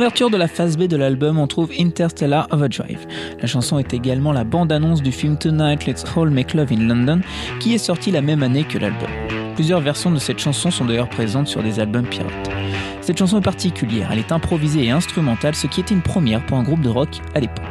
Ouverture 0.00 0.30
de 0.30 0.38
la 0.38 0.48
phase 0.48 0.78
B 0.78 0.84
de 0.84 0.96
l'album, 0.96 1.38
on 1.38 1.46
trouve 1.46 1.70
Interstellar 1.78 2.48
Overdrive. 2.52 3.06
La 3.38 3.46
chanson 3.46 3.78
est 3.78 3.92
également 3.92 4.32
la 4.32 4.44
bande-annonce 4.44 5.02
du 5.02 5.12
film 5.12 5.36
Tonight 5.36 5.84
Let's 5.86 6.06
All 6.16 6.30
Make 6.30 6.54
Love 6.54 6.72
in 6.72 6.88
London, 6.88 7.20
qui 7.60 7.74
est 7.74 7.78
sorti 7.78 8.10
la 8.10 8.22
même 8.22 8.42
année 8.42 8.64
que 8.64 8.78
l'album. 8.78 9.39
Plusieurs 9.54 9.80
versions 9.80 10.10
de 10.10 10.18
cette 10.18 10.38
chanson 10.38 10.70
sont 10.70 10.84
d'ailleurs 10.84 11.08
présentes 11.08 11.48
sur 11.48 11.62
des 11.62 11.80
albums 11.80 12.06
pirates. 12.06 12.50
Cette 13.00 13.18
chanson 13.18 13.38
est 13.38 13.44
particulière, 13.44 14.10
elle 14.12 14.18
est 14.18 14.32
improvisée 14.32 14.84
et 14.84 14.90
instrumentale, 14.90 15.54
ce 15.54 15.66
qui 15.66 15.80
était 15.80 15.94
une 15.94 16.02
première 16.02 16.44
pour 16.44 16.58
un 16.58 16.62
groupe 16.62 16.80
de 16.80 16.88
rock 16.88 17.20
à 17.34 17.40
l'époque. 17.40 17.64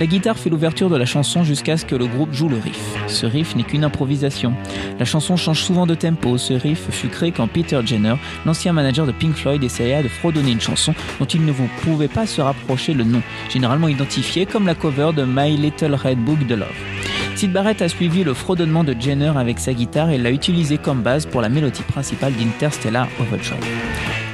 La 0.00 0.06
guitare 0.06 0.38
fait 0.38 0.48
l'ouverture 0.48 0.88
de 0.88 0.96
la 0.96 1.04
chanson 1.04 1.44
jusqu'à 1.44 1.76
ce 1.76 1.84
que 1.84 1.94
le 1.94 2.06
groupe 2.06 2.32
joue 2.32 2.48
le 2.48 2.56
riff. 2.56 2.96
Ce 3.06 3.26
riff 3.26 3.54
n'est 3.54 3.64
qu'une 3.64 3.84
improvisation. 3.84 4.54
La 4.98 5.04
chanson 5.04 5.36
change 5.36 5.62
souvent 5.62 5.86
de 5.86 5.94
tempo. 5.94 6.38
Ce 6.38 6.54
riff 6.54 6.88
fut 6.88 7.08
créé 7.08 7.32
quand 7.32 7.46
Peter 7.48 7.78
Jenner, 7.84 8.14
l'ancien 8.46 8.72
manager 8.72 9.06
de 9.06 9.12
Pink 9.12 9.34
Floyd, 9.34 9.62
essaya 9.62 10.02
de 10.02 10.08
fredonner 10.08 10.52
une 10.52 10.60
chanson 10.60 10.94
dont 11.18 11.26
il 11.26 11.44
ne 11.44 11.52
pouvait 11.82 12.08
pas 12.08 12.26
se 12.26 12.40
rapprocher 12.40 12.94
le 12.94 13.04
nom, 13.04 13.20
généralement 13.50 13.88
identifié 13.88 14.46
comme 14.46 14.64
la 14.64 14.74
cover 14.74 15.10
de 15.14 15.26
My 15.26 15.54
Little 15.54 15.94
Red 15.94 16.18
Book 16.18 16.46
de 16.46 16.54
Love. 16.54 16.68
Sid 17.34 17.52
Barrett 17.52 17.80
a 17.82 17.88
suivi 17.88 18.24
le 18.24 18.34
fredonnement 18.34 18.84
de 18.84 18.94
Jenner 18.98 19.32
avec 19.36 19.58
sa 19.58 19.72
guitare 19.72 20.10
et 20.10 20.18
l'a 20.18 20.30
utilisé 20.30 20.78
comme 20.78 21.02
base 21.02 21.26
pour 21.26 21.40
la 21.40 21.48
mélodie 21.48 21.82
principale 21.82 22.32
d'Interstellar 22.34 23.08
Overdrive. 23.18 23.64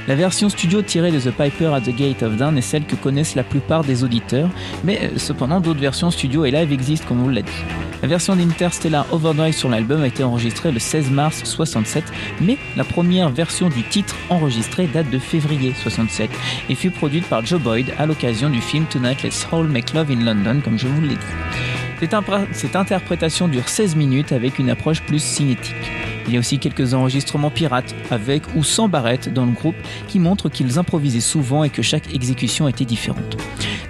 La 0.08 0.14
version 0.14 0.48
studio 0.48 0.82
tirée 0.82 1.10
de 1.10 1.18
The 1.18 1.32
Piper 1.32 1.66
at 1.74 1.80
the 1.80 1.94
Gate 1.94 2.22
of 2.22 2.36
Dawn 2.36 2.56
est 2.56 2.62
celle 2.62 2.84
que 2.84 2.94
connaissent 2.94 3.34
la 3.34 3.42
plupart 3.42 3.82
des 3.82 4.04
auditeurs, 4.04 4.48
mais 4.84 5.00
euh, 5.02 5.18
cependant 5.18 5.60
d'autres 5.60 5.80
versions 5.80 6.12
studio 6.12 6.44
et 6.44 6.52
live 6.52 6.72
existent 6.72 7.06
comme 7.08 7.24
on 7.24 7.28
l'a 7.28 7.42
dit. 7.42 7.64
La 8.02 8.08
version 8.08 8.36
d'Interstellar 8.36 9.04
Overdrive 9.12 9.54
sur 9.54 9.68
l'album 9.68 10.02
a 10.02 10.06
été 10.06 10.22
enregistrée 10.22 10.70
le 10.70 10.78
16 10.78 11.10
mars 11.10 11.42
67, 11.44 12.04
mais 12.40 12.56
la 12.76 12.84
première 12.84 13.30
version 13.30 13.68
du 13.68 13.82
titre 13.82 14.14
enregistrée 14.30 14.86
date 14.86 15.10
de 15.10 15.18
février 15.18 15.74
67 15.74 16.30
et 16.68 16.74
fut 16.76 16.90
produite 16.90 17.26
par 17.26 17.44
Joe 17.44 17.60
Boyd 17.60 17.92
à 17.98 18.06
l'occasion 18.06 18.48
du 18.48 18.60
film 18.60 18.84
Tonight 18.84 19.24
Let's 19.24 19.46
All 19.50 19.66
Make 19.66 19.92
Love 19.92 20.12
in 20.12 20.24
London, 20.24 20.60
comme 20.62 20.78
je 20.78 20.86
vous 20.86 21.02
l'ai 21.02 21.16
dit. 21.16 21.75
Cette, 21.98 22.76
interprétation 22.76 23.48
dure 23.48 23.68
16 23.68 23.96
minutes 23.96 24.32
avec 24.32 24.58
une 24.58 24.68
approche 24.68 25.02
plus 25.02 25.18
cinétique. 25.18 25.74
Il 26.26 26.34
y 26.34 26.36
a 26.36 26.40
aussi 26.40 26.58
quelques 26.58 26.92
enregistrements 26.92 27.50
pirates, 27.50 27.94
avec 28.10 28.42
ou 28.54 28.64
sans 28.64 28.88
Barrett 28.88 29.32
dans 29.32 29.46
le 29.46 29.52
groupe, 29.52 29.76
qui 30.06 30.18
montrent 30.18 30.50
qu'ils 30.50 30.78
improvisaient 30.78 31.20
souvent 31.20 31.64
et 31.64 31.70
que 31.70 31.82
chaque 31.82 32.12
exécution 32.14 32.68
était 32.68 32.84
différente. 32.84 33.36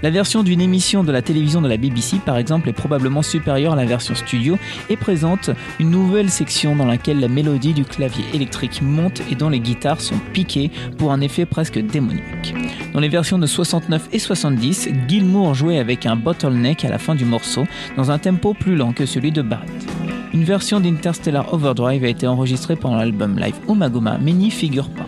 La 0.03 0.11
version 0.11 0.43
d'une 0.43 0.61
émission 0.61 1.05
de 1.05 1.13
la 1.13 1.23
télévision 1.23 1.63
de 1.63 1.69
la 1.69 1.79
BBC, 1.79 2.19
par 2.19 2.37
exemple, 2.37 2.69
est 2.69 2.75
probablement 2.75 3.23
supérieure 3.23 3.73
à 3.73 3.77
la 3.77 3.87
version 3.87 4.15
studio 4.15 4.59
et 4.91 4.97
présente 4.97 5.51
une 5.81 5.91
nouvelle 5.91 6.29
section 6.29 6.77
dans 6.77 6.85
laquelle 6.85 7.19
la 7.19 7.29
mélodie 7.29 7.73
du 7.73 7.85
clavier 7.85 8.25
électrique 8.35 8.83
monte 8.83 9.23
et 9.31 9.35
dont 9.35 9.49
les 9.49 9.61
guitares 9.61 10.03
sont 10.03 10.19
piquées 10.35 10.71
pour 10.99 11.13
un 11.13 11.23
effet 11.23 11.47
presque 11.47 11.79
démoniaque. 11.79 12.55
Dans 12.93 13.01
les 13.01 13.09
versions 13.09 13.39
de 13.39 13.47
69 13.47 14.09
et 14.13 14.19
70, 14.19 14.91
Gilmour 15.09 15.55
jouait 15.55 15.79
avec 15.79 16.05
un 16.05 16.17
bottleneck 16.17 16.85
à 16.85 16.91
la 16.91 16.99
fin 16.99 17.15
du 17.15 17.25
morceau, 17.25 17.65
dans 17.97 18.11
un 18.11 18.19
tempo 18.19 18.53
plus 18.53 18.77
lent 18.77 18.93
que 18.93 19.07
celui 19.07 19.33
de 19.33 19.41
Barrett. 19.41 19.87
Une 20.35 20.45
version 20.45 20.81
d'Interstellar 20.81 21.55
Overdrive 21.55 22.05
a 22.05 22.09
été 22.09 22.27
enregistrée 22.27 22.77
pendant 22.77 22.97
l'album 22.97 23.39
live 23.39 23.57
Umaguma, 23.69 24.19
mais 24.21 24.33
n'y 24.33 24.51
figure 24.51 24.91
pas. 24.91 25.07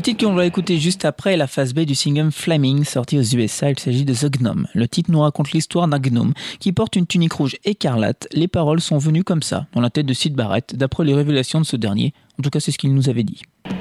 Le 0.00 0.02
titre 0.02 0.24
qu'on 0.24 0.32
va 0.32 0.46
écouter 0.46 0.78
juste 0.78 1.04
après 1.04 1.34
est 1.34 1.36
la 1.36 1.46
phase 1.46 1.74
B 1.74 1.80
du 1.80 1.94
single 1.94 2.32
Flaming 2.32 2.84
sorti 2.84 3.18
aux 3.18 3.22
USA. 3.22 3.68
Il 3.68 3.78
s'agit 3.78 4.06
de 4.06 4.14
The 4.14 4.30
Gnome. 4.30 4.66
Le 4.72 4.88
titre 4.88 5.10
nous 5.10 5.20
raconte 5.20 5.52
l'histoire 5.52 5.86
d'un 5.88 5.98
gnome 5.98 6.32
qui 6.58 6.72
porte 6.72 6.96
une 6.96 7.06
tunique 7.06 7.34
rouge 7.34 7.56
écarlate. 7.66 8.26
Les 8.32 8.48
paroles 8.48 8.80
sont 8.80 8.96
venues 8.96 9.24
comme 9.24 9.42
ça, 9.42 9.66
dans 9.74 9.82
la 9.82 9.90
tête 9.90 10.06
de 10.06 10.14
Sid 10.14 10.34
Barrett, 10.34 10.74
d'après 10.74 11.04
les 11.04 11.12
révélations 11.12 11.60
de 11.60 11.66
ce 11.66 11.76
dernier. 11.76 12.14
En 12.38 12.42
tout 12.42 12.48
cas, 12.48 12.60
c'est 12.60 12.72
ce 12.72 12.78
qu'il 12.78 12.94
nous 12.94 13.10
avait 13.10 13.24
dit. 13.24 13.42
I 13.66 13.72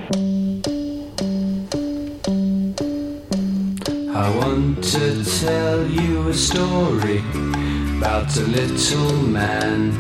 want 4.42 4.82
to 4.82 5.24
tell 5.24 5.88
you 5.90 6.28
a 6.28 6.34
story 6.34 7.24
about 7.98 8.36
a 8.36 8.46
little 8.46 9.14
man, 9.26 9.94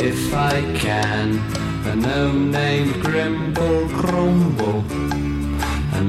if 0.00 0.34
I 0.34 0.64
can. 0.76 1.38
A 1.86 1.94
gnome 1.94 2.50
named 2.50 3.00
Grimble 3.04 3.86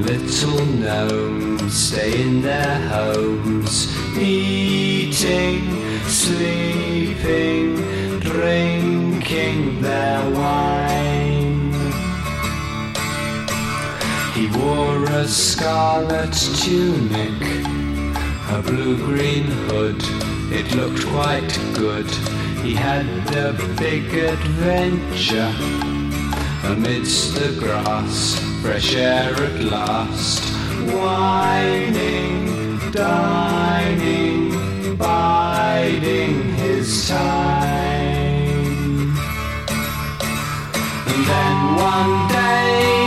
little 0.02 0.64
gnomes 0.66 1.74
stay 1.74 2.22
in 2.22 2.42
their 2.42 2.78
homes, 2.88 3.94
eating, 4.18 5.62
sleeping, 6.04 7.76
drinking 8.20 9.80
their 9.82 10.30
wine. 10.30 11.72
He 14.34 14.46
wore 14.58 15.04
a 15.04 15.26
scarlet 15.26 16.32
tunic, 16.32 17.40
a 18.50 18.62
blue-green 18.62 19.44
hood. 19.68 20.02
It 20.52 20.74
looked 20.74 21.06
quite 21.06 21.58
good. 21.74 22.08
He 22.62 22.74
had 22.74 23.06
a 23.34 23.52
big 23.76 24.12
adventure 24.14 25.54
amidst 26.64 27.34
the 27.34 27.56
grass, 27.58 28.38
fresh 28.66 28.96
air 28.96 29.32
at 29.32 29.60
last. 29.62 30.42
Whining, 30.92 32.80
dining, 32.90 34.50
biding 34.96 36.34
his 36.54 37.08
time. 37.08 37.94
And 41.12 41.22
then 41.30 41.58
one 41.76 42.28
day, 42.28 43.05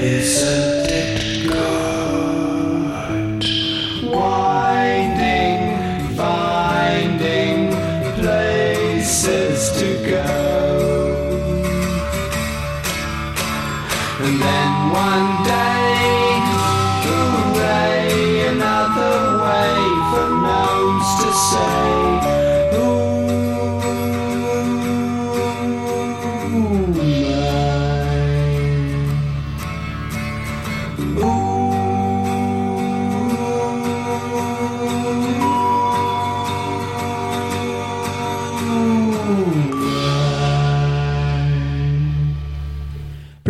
isn't 0.00 0.83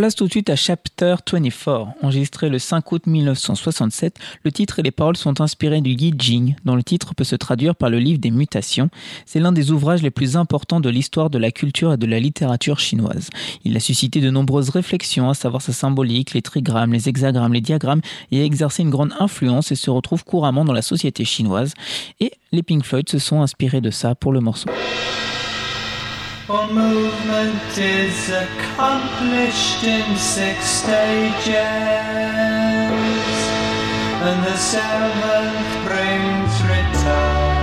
Place 0.05 0.13
tout 0.13 0.27
de 0.27 0.31
suite 0.31 0.51
à 0.51 0.55
Chapter 0.55 1.15
24, 1.33 1.87
enregistré 2.03 2.47
le 2.49 2.59
5 2.59 2.91
août 2.91 3.07
1967. 3.07 4.19
Le 4.43 4.51
titre 4.51 4.77
et 4.77 4.83
les 4.83 4.91
paroles 4.91 5.17
sont 5.17 5.41
inspirés 5.41 5.81
du 5.81 5.93
Yi 5.93 6.13
Jing, 6.15 6.55
dont 6.63 6.75
le 6.75 6.83
titre 6.83 7.15
peut 7.15 7.23
se 7.23 7.35
traduire 7.35 7.75
par 7.75 7.89
le 7.89 7.97
livre 7.97 8.19
des 8.19 8.29
mutations. 8.29 8.91
C'est 9.25 9.39
l'un 9.39 9.51
des 9.51 9.71
ouvrages 9.71 10.03
les 10.03 10.11
plus 10.11 10.37
importants 10.37 10.79
de 10.79 10.89
l'histoire 10.89 11.31
de 11.31 11.39
la 11.39 11.49
culture 11.49 11.93
et 11.93 11.97
de 11.97 12.05
la 12.05 12.19
littérature 12.19 12.79
chinoise. 12.79 13.31
Il 13.63 13.75
a 13.75 13.79
suscité 13.79 14.21
de 14.21 14.29
nombreuses 14.29 14.69
réflexions, 14.69 15.27
à 15.31 15.33
savoir 15.33 15.63
sa 15.63 15.73
symbolique, 15.73 16.35
les 16.35 16.43
trigrammes, 16.43 16.93
les 16.93 17.09
hexagrammes, 17.09 17.53
les 17.53 17.61
diagrammes, 17.61 18.01
et 18.29 18.41
a 18.41 18.43
exercé 18.43 18.83
une 18.83 18.91
grande 18.91 19.13
influence 19.19 19.71
et 19.71 19.75
se 19.75 19.89
retrouve 19.89 20.23
couramment 20.23 20.65
dans 20.65 20.73
la 20.73 20.83
société 20.83 21.25
chinoise. 21.25 21.73
Et 22.19 22.31
les 22.51 22.61
Pink 22.61 22.85
Floyd 22.85 23.09
se 23.09 23.17
sont 23.17 23.41
inspirés 23.41 23.81
de 23.81 23.89
ça 23.89 24.13
pour 24.13 24.33
le 24.33 24.39
morceau. 24.39 24.69
All 26.47 26.67
movement 26.67 27.75
is 27.75 28.29
accomplished 28.29 29.83
in 29.83 30.15
six 30.15 30.63
stages, 30.63 31.55
and 34.21 34.43
the 34.45 34.55
seventh 34.55 35.87
brings 35.87 36.61
return. 36.69 37.55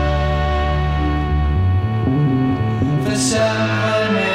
The 3.05 3.14
seven 3.14 4.32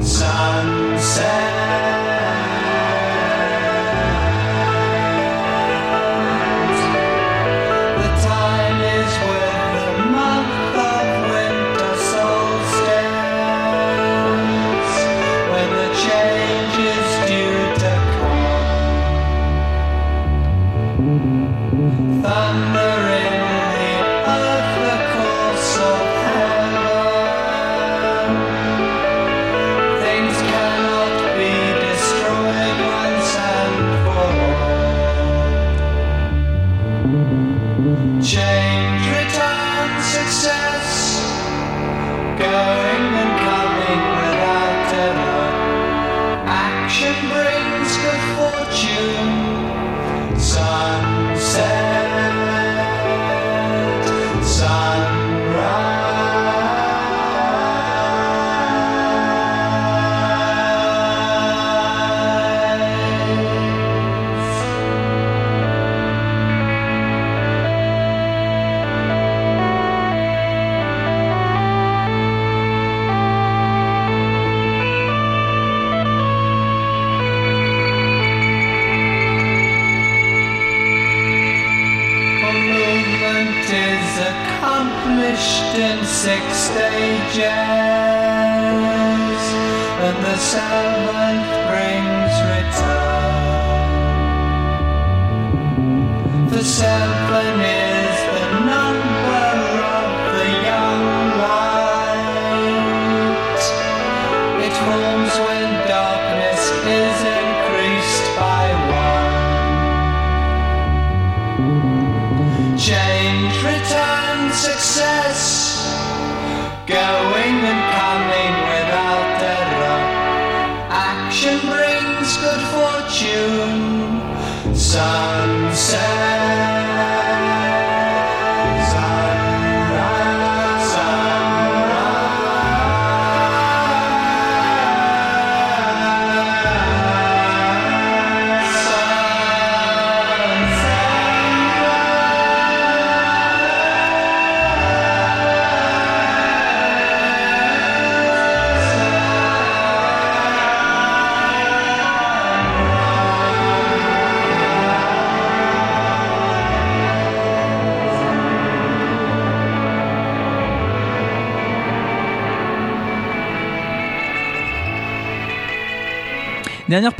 Sunset. 0.00 1.55
Change, 112.76 113.54
return, 113.64 114.52
success. 114.52 115.15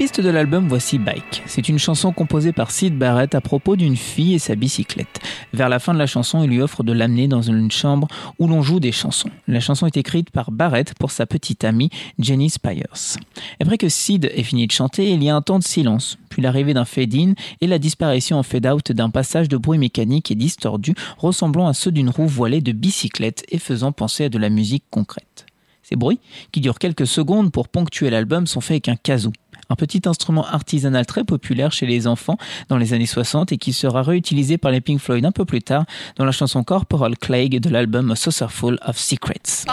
Piste 0.06 0.20
de 0.20 0.30
l'album, 0.30 0.68
voici 0.68 0.98
Bike. 0.98 1.42
C'est 1.46 1.68
une 1.68 1.80
chanson 1.80 2.12
composée 2.12 2.52
par 2.52 2.70
Sid 2.70 2.96
Barrett 2.96 3.34
à 3.34 3.40
propos 3.40 3.74
d'une 3.74 3.96
fille 3.96 4.34
et 4.34 4.38
sa 4.38 4.54
bicyclette. 4.54 5.18
Vers 5.52 5.68
la 5.68 5.80
fin 5.80 5.94
de 5.94 5.98
la 5.98 6.06
chanson, 6.06 6.44
il 6.44 6.50
lui 6.50 6.62
offre 6.62 6.84
de 6.84 6.92
l'amener 6.92 7.26
dans 7.26 7.42
une 7.42 7.72
chambre 7.72 8.06
où 8.38 8.46
l'on 8.46 8.62
joue 8.62 8.78
des 8.78 8.92
chansons. 8.92 9.30
La 9.48 9.58
chanson 9.58 9.84
est 9.84 9.96
écrite 9.96 10.30
par 10.30 10.52
Barrett 10.52 10.94
pour 10.94 11.10
sa 11.10 11.26
petite 11.26 11.64
amie 11.64 11.90
Jenny 12.20 12.50
Spires. 12.50 13.16
Après 13.60 13.78
que 13.78 13.88
Sid 13.88 14.30
ait 14.32 14.44
fini 14.44 14.68
de 14.68 14.70
chanter, 14.70 15.10
il 15.10 15.24
y 15.24 15.28
a 15.28 15.34
un 15.34 15.42
temps 15.42 15.58
de 15.58 15.64
silence, 15.64 16.18
puis 16.28 16.40
l'arrivée 16.40 16.72
d'un 16.72 16.84
fade-in 16.84 17.32
et 17.60 17.66
la 17.66 17.80
disparition 17.80 18.38
en 18.38 18.44
fade-out 18.44 18.92
d'un 18.92 19.10
passage 19.10 19.48
de 19.48 19.56
bruit 19.56 19.78
mécanique 19.78 20.30
et 20.30 20.36
distordu 20.36 20.94
ressemblant 21.18 21.66
à 21.66 21.74
ceux 21.74 21.90
d'une 21.90 22.10
roue 22.10 22.28
voilée 22.28 22.60
de 22.60 22.70
bicyclette 22.70 23.44
et 23.48 23.58
faisant 23.58 23.90
penser 23.90 24.26
à 24.26 24.28
de 24.28 24.38
la 24.38 24.50
musique 24.50 24.84
concrète. 24.88 25.46
Ces 25.88 25.94
bruits, 25.94 26.18
qui 26.50 26.60
durent 26.60 26.80
quelques 26.80 27.06
secondes 27.06 27.52
pour 27.52 27.68
ponctuer 27.68 28.10
l'album, 28.10 28.48
sont 28.48 28.60
faits 28.60 28.88
avec 28.88 28.88
un 28.88 28.96
kazoo, 28.96 29.30
un 29.70 29.76
petit 29.76 30.02
instrument 30.06 30.46
artisanal 30.46 31.06
très 31.06 31.24
populaire 31.24 31.72
chez 31.72 31.86
les 31.86 32.06
enfants 32.06 32.38
dans 32.68 32.76
les 32.76 32.92
années 32.92 33.06
60 33.06 33.52
et 33.52 33.58
qui 33.58 33.72
sera 33.72 34.02
réutilisé 34.02 34.58
par 34.58 34.70
les 34.70 34.80
Pink 34.80 35.00
Floyd 35.00 35.24
un 35.24 35.32
peu 35.32 35.44
plus 35.44 35.62
tard 35.62 35.84
dans 36.16 36.24
la 36.24 36.32
chanson 36.32 36.64
Corporal 36.64 37.16
Plague 37.16 37.58
de 37.58 37.70
l'album 37.70 38.14
Saucerful 38.14 38.78
of 38.86 38.98
Secrets. 38.98 39.64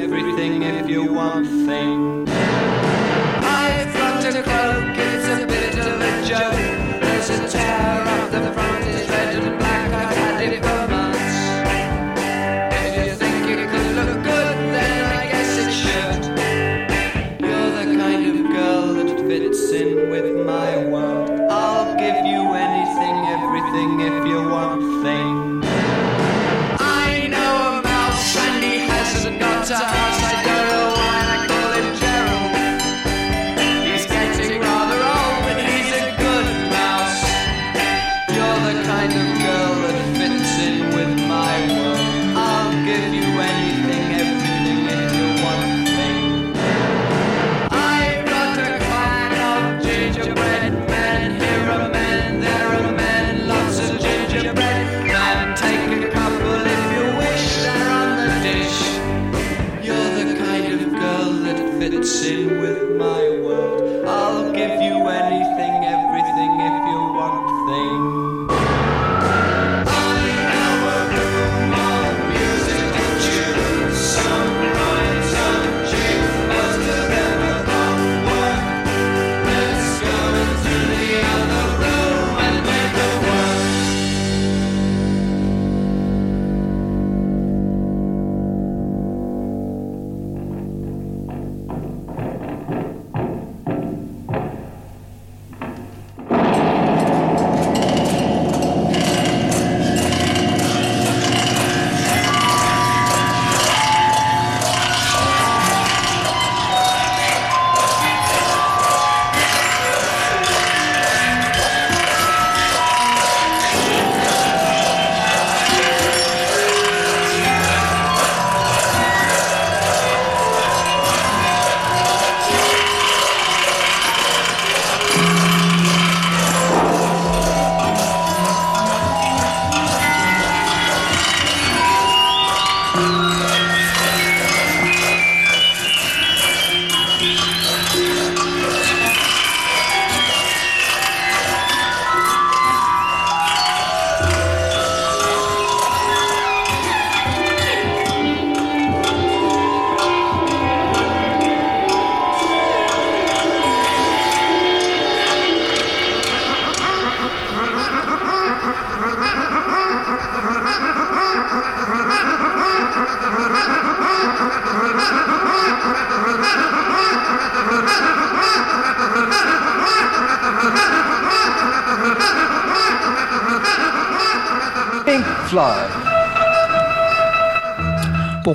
Everything 0.00 0.62
if 0.62 0.88
you 0.88 1.12
want 1.12 1.46
thing. 1.46 2.19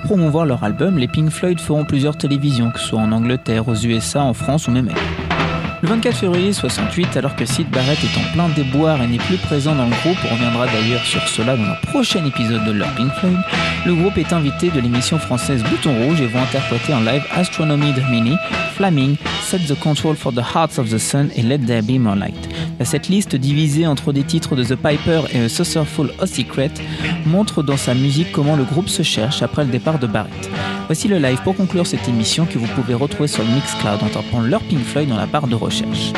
Promouvoir 0.05 0.45
leur 0.45 0.63
album, 0.63 0.99
les 0.99 1.07
Pink 1.07 1.31
Floyd 1.31 1.59
feront 1.59 1.83
plusieurs 1.83 2.15
télévisions, 2.15 2.69
que 2.69 2.79
ce 2.79 2.89
soit 2.89 2.99
en 2.99 3.11
Angleterre, 3.11 3.67
aux 3.67 3.75
USA, 3.75 4.21
en 4.21 4.35
France 4.35 4.67
ou 4.67 4.71
même 4.71 4.87
ailleurs. 4.87 5.25
Le 5.81 5.89
24 5.89 6.15
février 6.15 6.53
68, 6.53 7.17
alors 7.17 7.35
que 7.35 7.45
Sid 7.45 7.69
Barrett 7.69 7.97
est 8.03 8.17
en 8.19 8.33
plein 8.33 8.49
déboire 8.55 9.01
et 9.01 9.07
n'est 9.07 9.17
plus 9.17 9.37
présent 9.37 9.75
dans 9.75 9.85
le 9.85 9.95
groupe, 10.03 10.17
on 10.29 10.33
reviendra 10.33 10.67
d'ailleurs 10.67 11.03
sur 11.05 11.21
cela 11.27 11.57
dans 11.57 11.63
un 11.63 11.75
prochain 11.87 12.23
épisode 12.25 12.63
de 12.65 12.71
leur 12.71 12.89
Pink 12.95 13.11
Floyd, 13.13 13.37
le 13.85 13.95
groupe 13.95 14.17
est 14.17 14.31
invité 14.31 14.69
de 14.69 14.79
l'émission 14.79 15.17
française 15.17 15.63
Bouton 15.63 15.95
Rouge 16.05 16.21
et 16.21 16.27
vont 16.27 16.41
interpréter 16.41 16.93
en 16.93 17.01
live 17.01 17.23
Astronomy 17.31 17.93
the 17.93 18.09
Mini, 18.09 18.35
Flaming, 18.75 19.15
Set 19.41 19.67
the 19.67 19.79
Control 19.79 20.15
for 20.15 20.31
the 20.33 20.43
Hearts 20.55 20.79
of 20.79 20.89
the 20.89 20.97
Sun 20.97 21.29
et 21.35 21.41
Let 21.41 21.59
There 21.59 21.81
Be 21.81 21.99
More 21.99 22.15
Light. 22.15 22.49
Cette 22.83 23.07
liste 23.07 23.35
divisée 23.35 23.87
entre 23.87 24.11
des 24.11 24.23
titres 24.23 24.55
de 24.55 24.63
The 24.63 24.75
Piper 24.75 25.21
et 25.33 25.45
A 25.45 25.49
Saucerful 25.49 26.11
of 26.19 26.29
Secret 26.29 26.71
montre 27.25 27.63
dans 27.63 27.77
sa 27.77 27.93
musique 27.93 28.31
comment 28.31 28.55
le 28.55 28.63
groupe 28.63 28.89
se 28.89 29.03
cherche 29.03 29.41
après 29.41 29.65
le 29.65 29.71
départ 29.71 29.99
de 29.99 30.07
Barrett. 30.07 30.49
Voici 30.87 31.07
le 31.07 31.17
live 31.17 31.41
pour 31.43 31.55
conclure 31.55 31.87
cette 31.87 32.07
émission 32.07 32.45
que 32.45 32.57
vous 32.57 32.67
pouvez 32.67 32.93
retrouver 32.93 33.27
sur 33.27 33.43
le 33.43 33.49
Mixcloud 33.49 34.03
en 34.03 34.09
tapant 34.09 34.41
leur 34.41 34.61
Pink 34.61 34.83
Floyd 34.83 35.09
dans 35.09 35.17
la 35.17 35.25
barre 35.25 35.47
de 35.47 35.55
recherche. 35.55 36.13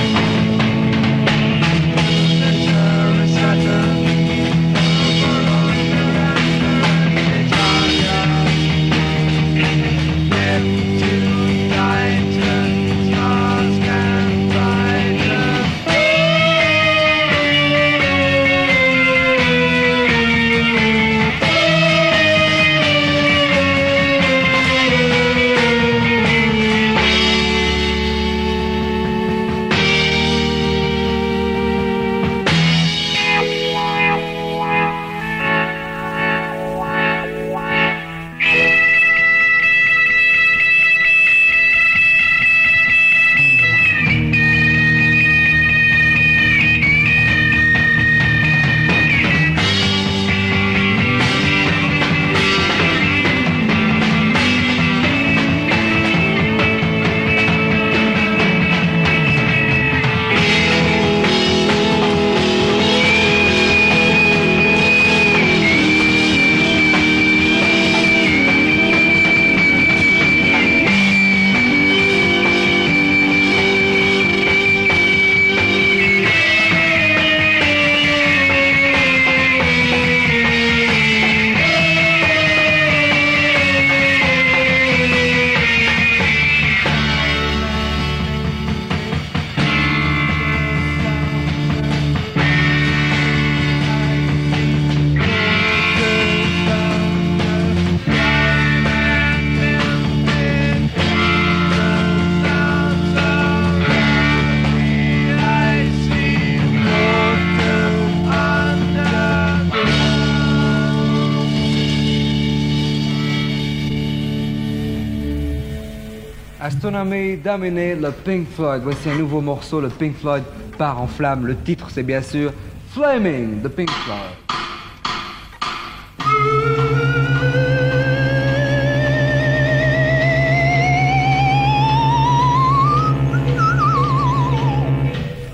Dominé 117.05 117.93
le 117.93 118.11
Pink 118.11 118.47
Floyd. 118.49 118.81
Voici 118.83 119.07
un 119.07 119.17
nouveau 119.17 119.39
morceau, 119.39 119.79
le 119.79 119.89
Pink 119.89 120.17
Floyd 120.17 120.43
part 120.79 120.99
en 120.99 121.05
flamme. 121.05 121.45
Le 121.45 121.55
titre, 121.55 121.89
c'est 121.91 122.01
bien 122.01 122.23
sûr 122.23 122.51
Flaming 122.91 123.61
de 123.61 123.67
Pink 123.67 123.89
Floyd. 123.89 124.19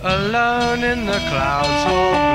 alone 0.06 0.84
in 0.84 1.06
the 1.06 1.20
clouds 1.30 2.32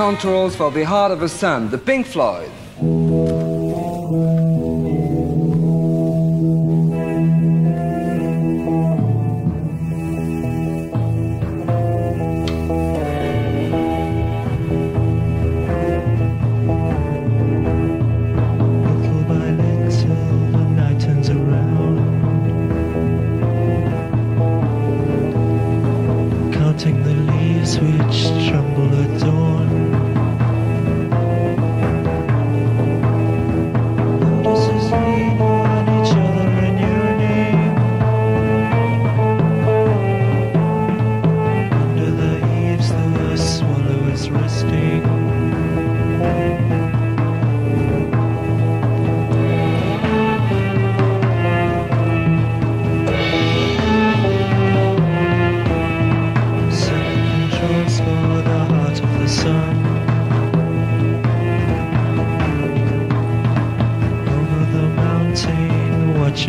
contours 0.00 0.56
for 0.56 0.70
the 0.70 0.82
heart 0.82 1.12
of 1.12 1.20
a 1.20 1.28
sun, 1.28 1.68
the 1.68 1.76
Pink 1.76 2.06
Floyd. 2.06 2.50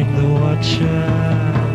watching 0.02 0.16
the 0.16 0.34
watcher. 0.34 1.71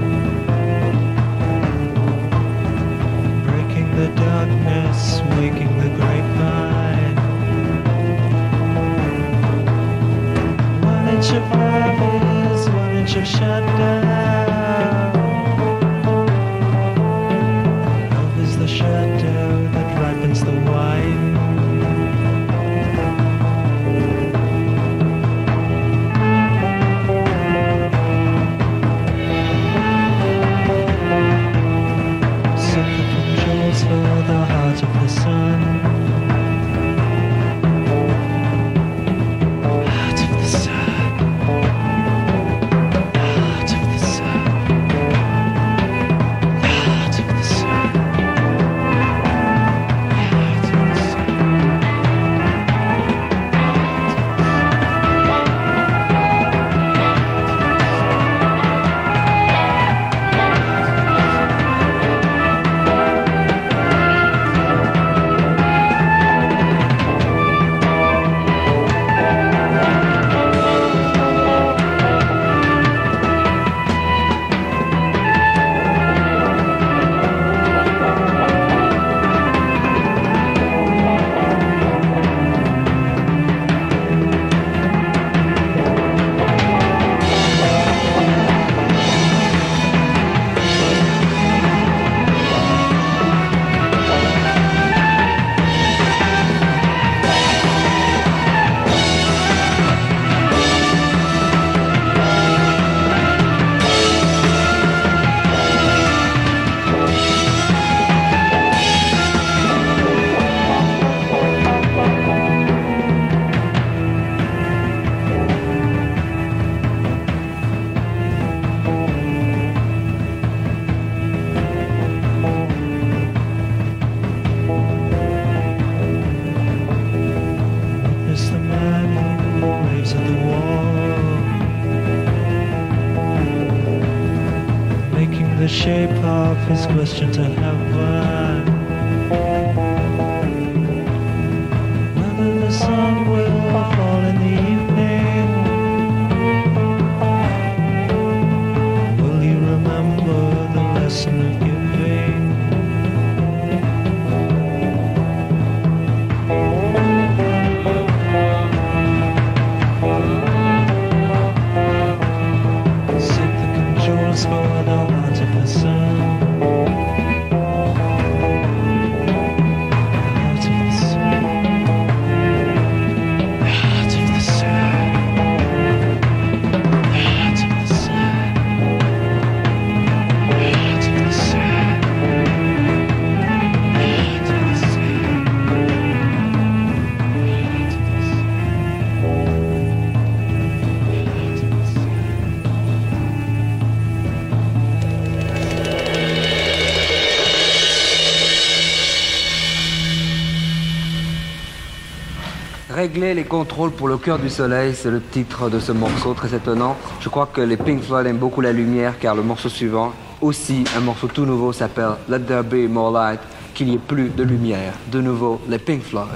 Régler 203.16 203.32
les 203.32 203.44
contrôles 203.44 203.92
pour 203.92 204.08
le 204.08 204.18
cœur 204.18 204.38
du 204.38 204.50
soleil, 204.50 204.94
c'est 204.94 205.10
le 205.10 205.22
titre 205.22 205.70
de 205.70 205.80
ce 205.80 205.90
morceau 205.90 206.34
très 206.34 206.54
étonnant. 206.54 206.98
Je 207.20 207.30
crois 207.30 207.48
que 207.50 207.62
les 207.62 207.78
Pink 207.78 208.02
Floyd 208.02 208.26
aiment 208.26 208.36
beaucoup 208.36 208.60
la 208.60 208.72
lumière 208.72 209.18
car 209.18 209.34
le 209.34 209.40
morceau 209.40 209.70
suivant, 209.70 210.12
aussi 210.42 210.84
un 210.94 211.00
morceau 211.00 211.26
tout 211.26 211.46
nouveau, 211.46 211.72
s'appelle 211.72 212.10
Let 212.28 212.40
There 212.40 212.62
Be 212.62 212.90
More 212.90 213.10
Light, 213.10 213.40
qu'il 213.72 213.86
n'y 213.86 213.94
ait 213.94 213.98
plus 214.06 214.28
de 214.28 214.42
lumière. 214.42 214.92
De 215.10 215.22
nouveau, 215.22 215.62
les 215.66 215.78
Pink 215.78 216.02
Floyd. 216.02 216.26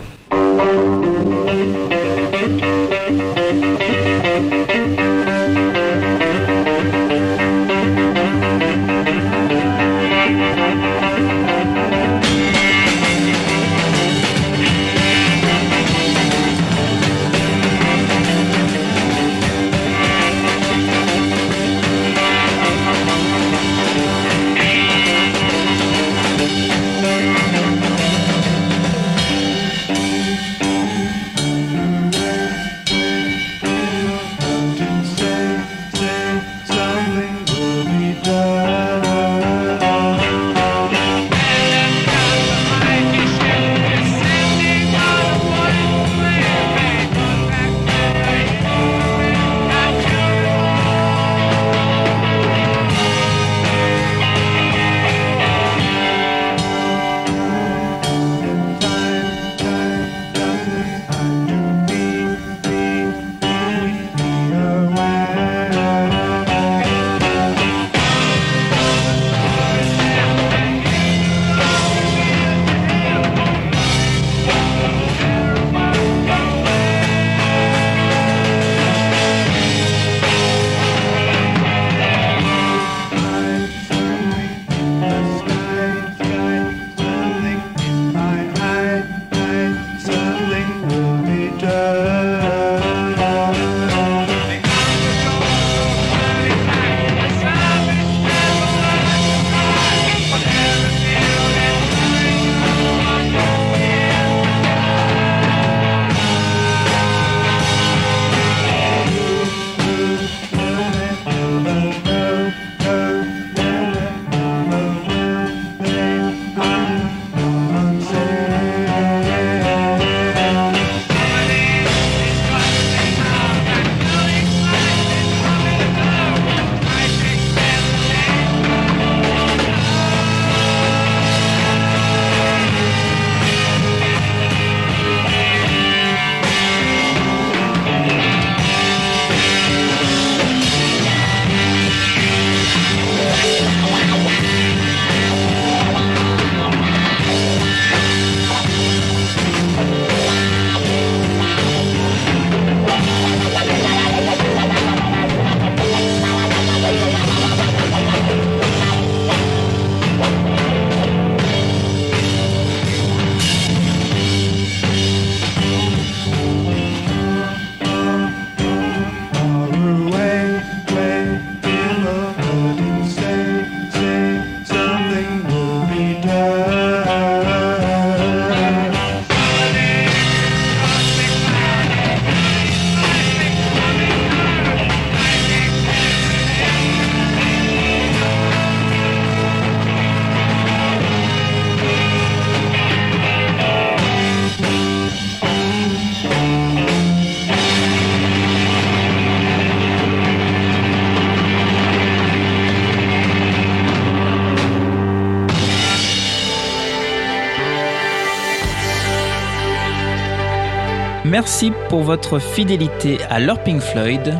Merci 211.51 211.73
pour 211.89 212.05
votre 212.05 212.39
fidélité 212.39 213.19
à 213.29 213.41
leur 213.41 213.61
Pink 213.65 213.81
Floyd. 213.81 214.39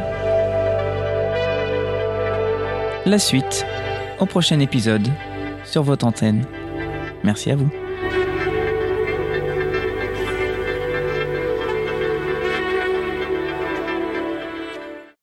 La 3.05 3.19
suite 3.19 3.67
au 4.21 4.27
prochain 4.27 4.61
épisode 4.61 5.09
sur 5.65 5.83
votre 5.83 6.07
antenne. 6.07 6.45
Merci 7.25 7.51
à 7.51 7.57
vous. 7.57 7.69